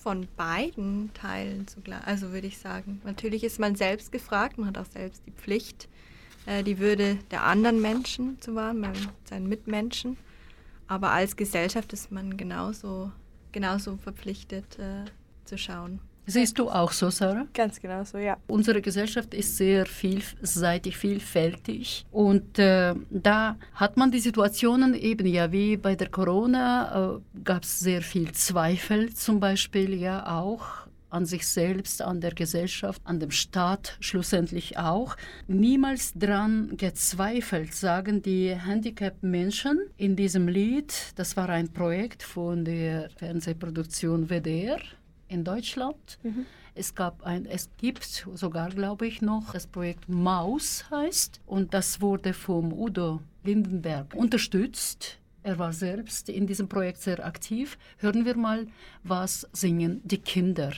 Von 0.00 0.26
beiden 0.36 1.12
Teilen 1.14 1.68
zugleich, 1.68 2.04
also 2.04 2.32
würde 2.32 2.48
ich 2.48 2.58
sagen. 2.58 3.00
Natürlich 3.04 3.44
ist 3.44 3.60
man 3.60 3.76
selbst 3.76 4.10
gefragt, 4.10 4.58
man 4.58 4.68
hat 4.68 4.78
auch 4.78 4.90
selbst 4.90 5.22
die 5.26 5.30
Pflicht, 5.30 5.88
äh, 6.46 6.62
die 6.62 6.78
Würde 6.78 7.18
der 7.30 7.44
anderen 7.44 7.80
Menschen 7.80 8.40
zu 8.40 8.54
wahren, 8.54 8.86
seinen 9.24 9.48
Mitmenschen. 9.48 10.16
Aber 10.86 11.10
als 11.10 11.36
Gesellschaft 11.36 11.92
ist 11.92 12.12
man 12.12 12.36
genauso, 12.36 13.12
genauso 13.52 13.96
verpflichtet 13.96 14.78
äh, 14.78 15.04
zu 15.44 15.56
schauen. 15.56 16.00
Siehst 16.26 16.58
du 16.58 16.70
auch 16.70 16.92
so, 16.92 17.10
Sarah? 17.10 17.46
Ganz 17.52 17.80
genau 17.80 18.04
so, 18.04 18.16
ja. 18.16 18.36
Unsere 18.46 18.80
Gesellschaft 18.80 19.34
ist 19.34 19.56
sehr 19.56 19.86
vielseitig, 19.86 20.96
vielfältig. 20.96 22.06
Und 22.12 22.60
äh, 22.60 22.94
da 23.10 23.56
hat 23.74 23.96
man 23.96 24.12
die 24.12 24.20
Situationen 24.20 24.94
eben, 24.94 25.26
ja, 25.26 25.50
wie 25.50 25.76
bei 25.76 25.96
der 25.96 26.08
Corona, 26.08 27.16
äh, 27.16 27.40
gab 27.42 27.64
es 27.64 27.80
sehr 27.80 28.02
viel 28.02 28.30
Zweifel 28.32 29.12
zum 29.14 29.40
Beispiel, 29.40 29.94
ja, 29.94 30.38
auch 30.38 30.86
an 31.12 31.26
sich 31.26 31.46
selbst, 31.46 32.00
an 32.02 32.20
der 32.20 32.32
Gesellschaft, 32.32 33.02
an 33.04 33.20
dem 33.20 33.30
Staat 33.30 33.96
schlussendlich 34.00 34.78
auch. 34.78 35.16
Niemals 35.46 36.14
dran 36.14 36.76
gezweifelt, 36.76 37.74
sagen 37.74 38.22
die 38.22 38.54
Handicap-Menschen 38.54 39.80
in 39.96 40.16
diesem 40.16 40.48
Lied. 40.48 40.94
Das 41.16 41.36
war 41.36 41.48
ein 41.50 41.72
Projekt 41.72 42.22
von 42.22 42.64
der 42.64 43.10
Fernsehproduktion 43.16 44.28
WDR 44.28 44.80
in 45.28 45.44
Deutschland. 45.44 46.18
Mhm. 46.22 46.46
Es, 46.74 46.94
gab 46.94 47.22
ein, 47.24 47.44
es 47.44 47.68
gibt 47.76 48.26
sogar, 48.34 48.70
glaube 48.70 49.06
ich, 49.06 49.20
noch 49.20 49.52
das 49.52 49.66
Projekt 49.66 50.08
Maus 50.08 50.86
heißt 50.90 51.40
und 51.46 51.74
das 51.74 52.00
wurde 52.00 52.32
vom 52.32 52.72
Udo 52.72 53.20
Lindenberg 53.44 54.14
unterstützt. 54.14 55.18
Er 55.42 55.58
war 55.58 55.72
selbst 55.72 56.28
in 56.28 56.46
diesem 56.46 56.68
Projekt 56.68 57.02
sehr 57.02 57.24
aktiv. 57.26 57.76
Hören 57.98 58.24
wir 58.24 58.36
mal, 58.36 58.68
was 59.02 59.48
singen 59.52 60.00
die 60.04 60.18
Kinder. 60.18 60.72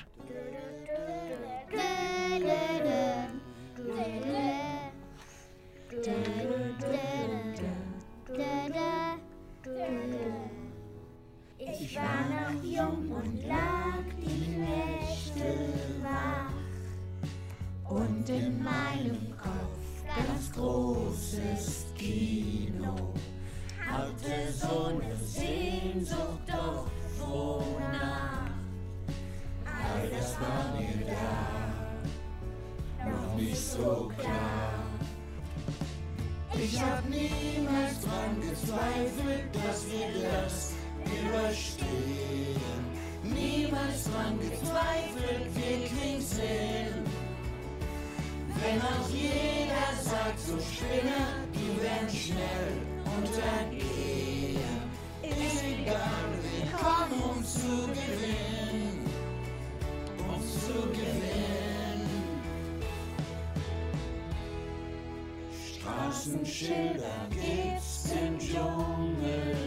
Ich 11.56 11.96
war 11.96 12.02
noch 12.28 12.62
jung 12.62 13.10
und 13.10 13.46
lag 13.46 14.02
die 14.20 14.56
Nächte 14.58 15.58
wach. 16.02 16.52
Und 17.88 18.28
in 18.28 18.62
meinem 18.62 19.36
Kopf 19.36 19.84
ganz 20.16 20.52
großes 20.52 21.86
Kino. 21.96 23.12
Hatte 23.86 24.52
so 24.52 24.86
eine 24.86 25.16
Sehnsucht, 25.16 26.48
doch 26.48 26.86
wonach? 27.18 28.43
All 29.92 30.08
das 30.08 30.30
war 30.40 30.64
mir 30.78 30.98
da, 31.06 31.36
noch 33.10 33.34
nicht 33.36 33.56
so 33.56 34.10
klar. 34.18 34.84
Ich 36.56 36.80
hab 36.80 37.04
niemals 37.08 38.00
dran 38.00 38.40
gezweifelt, 38.40 39.44
dass 39.52 39.86
wir 39.90 40.08
das 40.30 40.72
überstehen. 41.04 42.60
Niemals 43.22 44.04
dran 44.04 44.38
gezweifelt, 44.38 45.46
wir 45.54 45.76
kriegen's 45.88 46.38
hin. 46.38 47.04
Wenn 48.60 48.80
auch 48.80 49.08
jeder 49.10 49.88
sagt, 50.00 50.40
so 50.40 50.58
Spinner, 50.58 51.26
die 51.52 51.82
werden 51.82 52.08
schnell 52.08 52.72
untergehen. 53.16 53.83
Straßenschilder 66.24 67.28
gibt's 67.30 68.10
im 68.12 68.38
Dschungel 68.38 69.63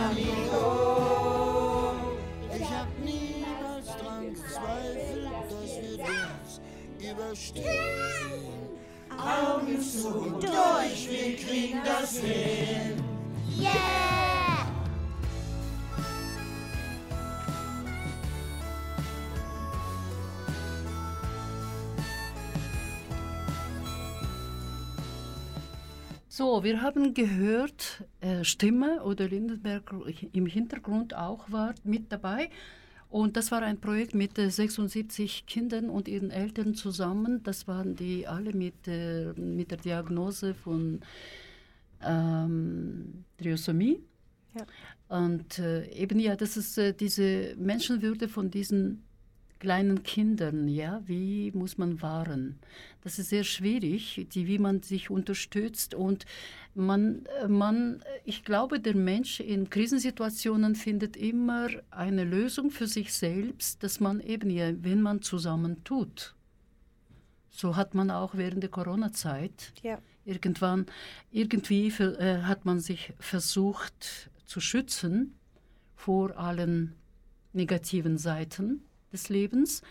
Amigo, 0.00 1.92
ich 2.54 2.70
hab 2.70 2.88
niemals 3.04 3.86
dran 4.00 4.34
gezweifelt, 4.34 5.28
dass 5.50 5.72
wir 5.82 5.96
das 5.98 6.60
überstehen. 7.10 8.62
Augen 9.10 9.80
zu 9.80 10.08
und 10.08 10.42
durch, 10.42 11.08
wir 11.10 11.36
kriegen 11.36 11.80
das 11.84 12.18
hin. 12.18 13.02
Yeah! 13.58 14.21
So, 26.42 26.64
wir 26.64 26.82
haben 26.82 27.14
gehört, 27.14 28.02
äh, 28.20 28.42
Stimme 28.42 29.04
oder 29.04 29.28
Lindenberg 29.28 29.94
im 30.32 30.46
Hintergrund 30.46 31.14
auch 31.14 31.52
war 31.52 31.72
mit 31.84 32.10
dabei. 32.10 32.50
Und 33.08 33.36
das 33.36 33.52
war 33.52 33.62
ein 33.62 33.78
Projekt 33.78 34.12
mit 34.16 34.36
äh, 34.40 34.50
76 34.50 35.46
Kindern 35.46 35.88
und 35.88 36.08
ihren 36.08 36.32
Eltern 36.32 36.74
zusammen. 36.74 37.44
Das 37.44 37.68
waren 37.68 37.94
die 37.94 38.26
alle 38.26 38.54
mit, 38.54 38.88
äh, 38.88 39.32
mit 39.34 39.70
der 39.70 39.78
Diagnose 39.78 40.52
von 40.54 41.02
ähm, 42.04 43.22
Triosomie. 43.38 44.00
Ja. 44.58 44.66
Und 45.16 45.60
äh, 45.60 45.86
eben 45.92 46.18
ja, 46.18 46.34
das 46.34 46.56
ist 46.56 46.76
äh, 46.76 46.92
diese 46.92 47.54
Menschenwürde 47.56 48.26
von 48.26 48.50
diesen 48.50 49.04
kleinen 49.62 50.02
Kindern, 50.02 50.66
ja, 50.66 51.00
wie 51.06 51.52
muss 51.52 51.78
man 51.78 52.02
wahren? 52.02 52.58
Das 53.02 53.20
ist 53.20 53.28
sehr 53.30 53.44
schwierig, 53.44 54.26
die, 54.32 54.48
wie 54.48 54.58
man 54.58 54.82
sich 54.82 55.08
unterstützt 55.08 55.94
und 55.94 56.26
man, 56.74 57.22
man, 57.46 58.02
ich 58.24 58.44
glaube, 58.44 58.80
der 58.80 58.96
Mensch 58.96 59.38
in 59.38 59.70
Krisensituationen 59.70 60.74
findet 60.74 61.16
immer 61.16 61.68
eine 61.92 62.24
Lösung 62.24 62.72
für 62.72 62.88
sich 62.88 63.14
selbst, 63.14 63.84
dass 63.84 64.00
man 64.00 64.18
eben 64.18 64.50
ja, 64.50 64.72
wenn 64.82 65.00
man 65.00 65.22
zusammen 65.22 65.84
tut. 65.84 66.34
So 67.48 67.76
hat 67.76 67.94
man 67.94 68.10
auch 68.10 68.34
während 68.34 68.64
der 68.64 68.70
Corona-Zeit 68.70 69.74
Ja. 69.84 69.98
irgendwann, 70.24 70.86
irgendwie 71.30 71.92
ver- 71.92 72.18
äh, 72.18 72.42
hat 72.42 72.64
man 72.64 72.80
sich 72.80 73.12
versucht 73.20 74.28
zu 74.44 74.58
schützen 74.58 75.34
vor 75.94 76.36
allen 76.36 76.94
negativen 77.52 78.18
Seiten 78.18 78.82
des 79.12 79.28
Lebens. 79.28 79.82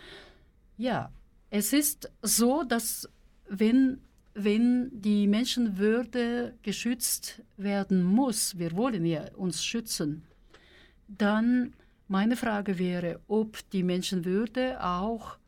Ja, 0.76 1.10
es 1.50 1.72
ist 1.72 2.10
so, 2.22 2.62
dass 2.62 3.08
wenn, 3.48 4.00
wenn 4.34 4.90
die 4.92 5.26
Menschenwürde 5.26 6.54
geschützt 6.62 7.42
werden 7.56 8.02
muss, 8.02 8.58
wir 8.58 8.76
wollen 8.76 9.04
ja 9.04 9.32
uns 9.34 9.64
schützen, 9.64 10.22
dann 11.08 11.74
meine 12.08 12.36
Frage 12.36 12.78
wäre, 12.78 13.20
ob 13.28 13.58
die 13.70 13.82
Menschenwürde 13.82 14.82
auch 14.82 15.38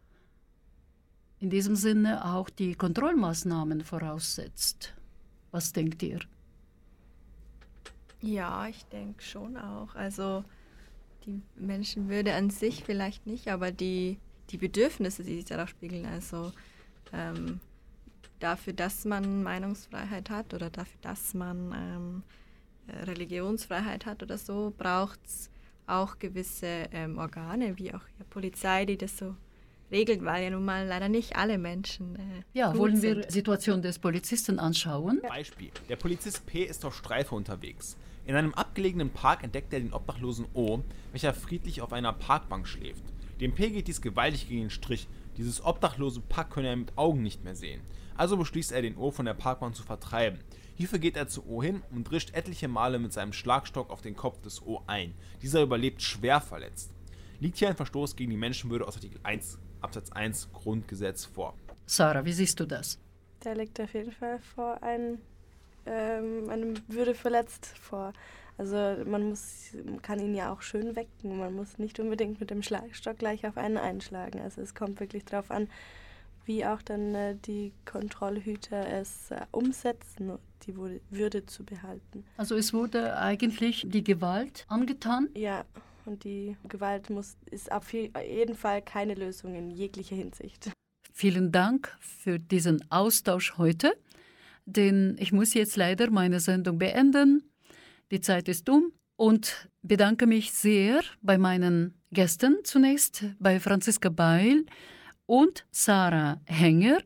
in 1.41 1.51
diesem 1.51 1.77
Sinne 1.77 2.25
auch 2.25 2.49
die 2.49 2.75
Kontrollmaßnahmen 2.75 3.83
voraussetzt. 3.83 4.95
Was 5.51 5.73
denkt 5.73 6.03
ihr? 6.03 6.21
Ja, 8.21 8.67
ich 8.67 8.85
denke 8.87 9.23
schon 9.23 9.57
auch. 9.57 9.95
Also 9.95 10.45
die 11.27 11.43
Menschenwürde 11.57 12.35
an 12.35 12.51
sich 12.51 12.85
vielleicht 12.85 13.27
nicht, 13.27 13.49
aber 13.49 13.71
die, 13.73 14.19
die 14.51 14.59
Bedürfnisse, 14.59 15.25
die 15.25 15.37
sich 15.37 15.45
darauf 15.45 15.69
spiegeln, 15.69 16.07
also 16.07 16.53
ähm, 17.13 17.61
dafür, 18.41 18.73
dass 18.73 19.05
man 19.05 19.43
Meinungsfreiheit 19.43 20.31
hat 20.31 20.55
oder 20.55 20.71
dafür, 20.71 20.99
dass 21.03 21.35
man 21.35 21.73
ähm, 21.73 22.23
äh, 22.87 23.05
Religionsfreiheit 23.05 24.07
hat 24.07 24.23
oder 24.23 24.39
so, 24.39 24.73
braucht 24.77 25.21
es 25.25 25.51
auch 25.87 26.19
gewisse 26.19 26.89
ähm, 26.93 27.19
Organe, 27.19 27.79
wie 27.79 27.93
auch 27.93 28.01
ja, 28.19 28.25
Polizei, 28.31 28.85
die 28.87 28.97
das 28.97 29.19
so 29.19 29.35
regelt, 29.91 30.25
weil 30.25 30.45
ja 30.45 30.51
nun 30.51 30.65
mal 30.65 30.87
leider 30.87 31.09
nicht 31.09 31.37
alle 31.37 31.59
Menschen. 31.59 32.17
Äh, 32.17 32.43
Ja, 32.53 32.71
gut 32.73 32.81
wollen 32.81 33.03
wir 33.03 33.17
die 33.17 33.33
Situation 33.33 33.83
des 33.83 33.99
Polizisten 33.99 34.59
anschauen? 34.59 35.21
Beispiel. 35.23 35.71
Der 35.89 35.97
Polizist 35.97 36.47
P. 36.47 36.65
ist 36.65 36.85
auf 36.85 36.97
Streife 36.97 37.35
unterwegs. 37.35 37.97
In 38.27 38.37
einem 38.37 38.55
abgelegenen 38.55 39.11
Park 39.11 39.43
entdeckt 39.43 39.73
er 39.73 39.81
den 39.81 39.93
obdachlosen 39.93 40.47
O., 40.55 40.83
welcher 41.13 41.35
friedlich 41.35 41.83
auf 41.83 41.93
einer 41.93 42.13
Parkbank 42.13 42.67
schläft. 42.67 43.05
Dem 43.41 43.55
P. 43.55 43.71
geht 43.71 43.89
dies 43.89 44.01
gewaltig 44.01 44.49
gegen 44.49 44.63
den 44.63 44.71
Strich. 44.71 45.09
Dieses 45.37 45.65
obdachlose 45.65 46.21
Pack 46.21 46.51
könne 46.51 46.69
er 46.69 46.77
mit 46.77 46.97
Augen 46.97 47.23
nicht 47.23 47.45
mehr 47.45 47.57
sehen. 47.57 47.81
Also 48.17 48.37
beschließt 48.37 48.73
er, 48.73 48.83
den 48.83 48.97
O 48.97 49.11
von 49.11 49.27
der 49.27 49.35
Parkbank 49.35 49.75
zu 49.75 49.83
vertreiben. 49.83 50.39
Hierfür 50.77 50.99
geht 50.99 51.17
er 51.17 51.29
zu 51.29 51.47
O 51.47 51.63
hin 51.63 51.83
und 51.91 52.05
drischt 52.05 52.35
etliche 52.35 52.69
Male 52.69 52.99
mit 52.99 53.13
seinem 53.13 53.33
Schlagstock 53.33 53.91
auf 53.91 54.03
den 54.03 54.17
Kopf 54.17 54.41
des 54.41 54.63
O 54.63 54.83
ein. 54.87 55.15
Dieser 55.43 55.63
überlebt 55.63 56.03
schwer 56.03 56.41
verletzt. 56.41 56.93
Liegt 57.41 57.59
hier 57.59 57.69
ein 57.69 57.77
Verstoß 57.77 58.17
gegen 58.17 58.31
die 58.31 58.37
Menschenwürde 58.37 58.87
aus 58.87 58.97
Artikel 58.97 59.21
1 59.23 59.59
Absatz 59.85 60.11
1 60.11 60.51
Grundgesetz 60.53 61.27
vor. 61.27 61.55
Sarah, 61.85 62.25
wie 62.25 62.33
siehst 62.33 62.59
du 62.59 62.67
das? 62.67 62.99
Da 63.41 63.53
liegt 63.53 63.79
auf 63.81 63.93
jeden 63.93 64.13
Fall 64.13 64.39
vor 64.39 64.83
ein, 64.83 65.19
ähm, 65.87 66.49
einem 66.51 66.75
Würde 66.89 67.15
verletzt 67.15 67.67
vor. 67.67 68.13
Also 68.57 68.77
man 69.05 69.29
muss, 69.31 69.71
man 69.85 70.01
kann 70.01 70.21
ihn 70.21 70.35
ja 70.35 70.53
auch 70.53 70.63
schön 70.63 70.95
wecken. 70.95 71.39
Man 71.39 71.55
muss 71.55 71.79
nicht 71.79 71.99
unbedingt 71.99 72.39
mit 72.41 72.51
dem 72.51 72.63
Schlagstock 72.63 73.19
gleich 73.19 73.47
auf 73.47 73.57
einen 73.57 73.77
einschlagen. 73.79 74.41
Also 74.41 74.61
es 74.61 74.75
kommt 74.75 75.01
wirklich 75.01 75.25
darauf 75.25 75.51
an, 75.51 75.69
wie 76.47 76.65
auch 76.65 76.81
dann 76.83 77.15
äh, 77.15 77.35
die 77.37 77.73
Kontrollhüter 77.85 78.87
es 78.87 79.31
äh, 79.31 79.41
umsetzen, 79.51 80.39
die 80.67 80.75
Wür- 80.75 81.01
Würde 81.11 81.47
zu 81.47 81.65
behalten. 81.65 82.25
Also 82.37 82.55
es 82.55 82.73
wurde 82.73 83.17
eigentlich 83.19 83.85
die 83.89 84.05
Gewalt 84.05 84.65
angetan. 84.69 85.29
Ja, 85.35 85.65
und 86.07 86.23
die 86.25 86.57
Gewalt 86.69 87.11
muss, 87.11 87.37
ist 87.51 87.73
auf 87.73 87.93
je- 87.93 88.11
jeden 88.29 88.55
Fall 88.55 88.83
keine 88.83 89.15
Lösung 89.15 89.55
in 89.55 89.71
jeglicher 89.71 90.15
Hinsicht. 90.17 90.71
Vielen 91.13 91.51
Dank 91.51 91.97
für 92.01 92.39
diesen 92.39 92.85
Austausch 92.91 93.57
heute, 93.57 93.95
denn 94.67 95.17
ich 95.19 95.33
muss 95.33 95.55
jetzt 95.55 95.77
leider 95.77 96.11
meine 96.11 96.41
Sendung 96.41 96.79
beenden. 96.79 97.43
Die 98.11 98.21
Zeit 98.21 98.49
ist 98.49 98.69
um 98.69 98.93
und 99.17 99.69
bedanke 99.83 100.27
mich 100.27 100.53
sehr 100.53 101.03
bei 101.23 101.39
meinen 101.39 101.95
Gästen 102.11 102.59
zunächst, 102.65 103.25
bei 103.39 103.61
Franziska 103.61 104.09
Beil 104.09 104.65
und 105.27 105.67
Sarah 105.71 106.41
Henger 106.47 106.99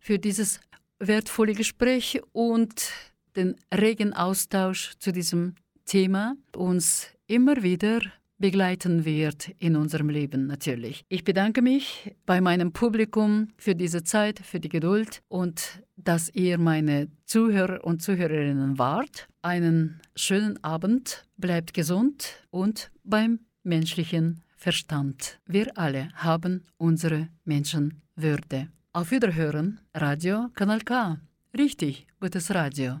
für 0.00 0.18
dieses 0.18 0.60
wertvolle 0.98 1.54
Gespräch 1.54 2.20
und 2.32 2.92
den 3.36 3.56
regen 3.72 4.12
Austausch 4.12 4.94
zu 4.98 5.12
diesem 5.12 5.54
Thema 5.84 6.36
uns 6.54 7.08
immer 7.26 7.62
wieder 7.62 8.00
begleiten 8.40 9.04
wird 9.04 9.50
in 9.58 9.76
unserem 9.76 10.08
Leben 10.08 10.46
natürlich. 10.46 11.04
Ich 11.08 11.22
bedanke 11.24 11.62
mich 11.62 12.14
bei 12.26 12.40
meinem 12.40 12.72
Publikum 12.72 13.48
für 13.56 13.74
diese 13.74 14.02
Zeit, 14.02 14.40
für 14.40 14.58
die 14.58 14.70
Geduld 14.70 15.22
und 15.28 15.82
dass 15.96 16.30
ihr 16.34 16.58
meine 16.58 17.08
Zuhörer 17.26 17.84
und 17.84 18.02
Zuhörerinnen 18.02 18.78
wart. 18.78 19.28
Einen 19.42 20.00
schönen 20.16 20.62
Abend, 20.64 21.24
bleibt 21.36 21.74
gesund 21.74 22.46
und 22.50 22.90
beim 23.04 23.40
menschlichen 23.62 24.42
Verstand. 24.56 25.38
Wir 25.46 25.76
alle 25.78 26.08
haben 26.14 26.64
unsere 26.78 27.28
Menschenwürde. 27.44 28.68
Auf 28.92 29.10
Wiederhören, 29.10 29.80
Radio 29.94 30.48
Kanal 30.54 30.80
K. 30.80 31.18
Richtig, 31.56 32.06
gutes 32.20 32.54
Radio. 32.54 33.00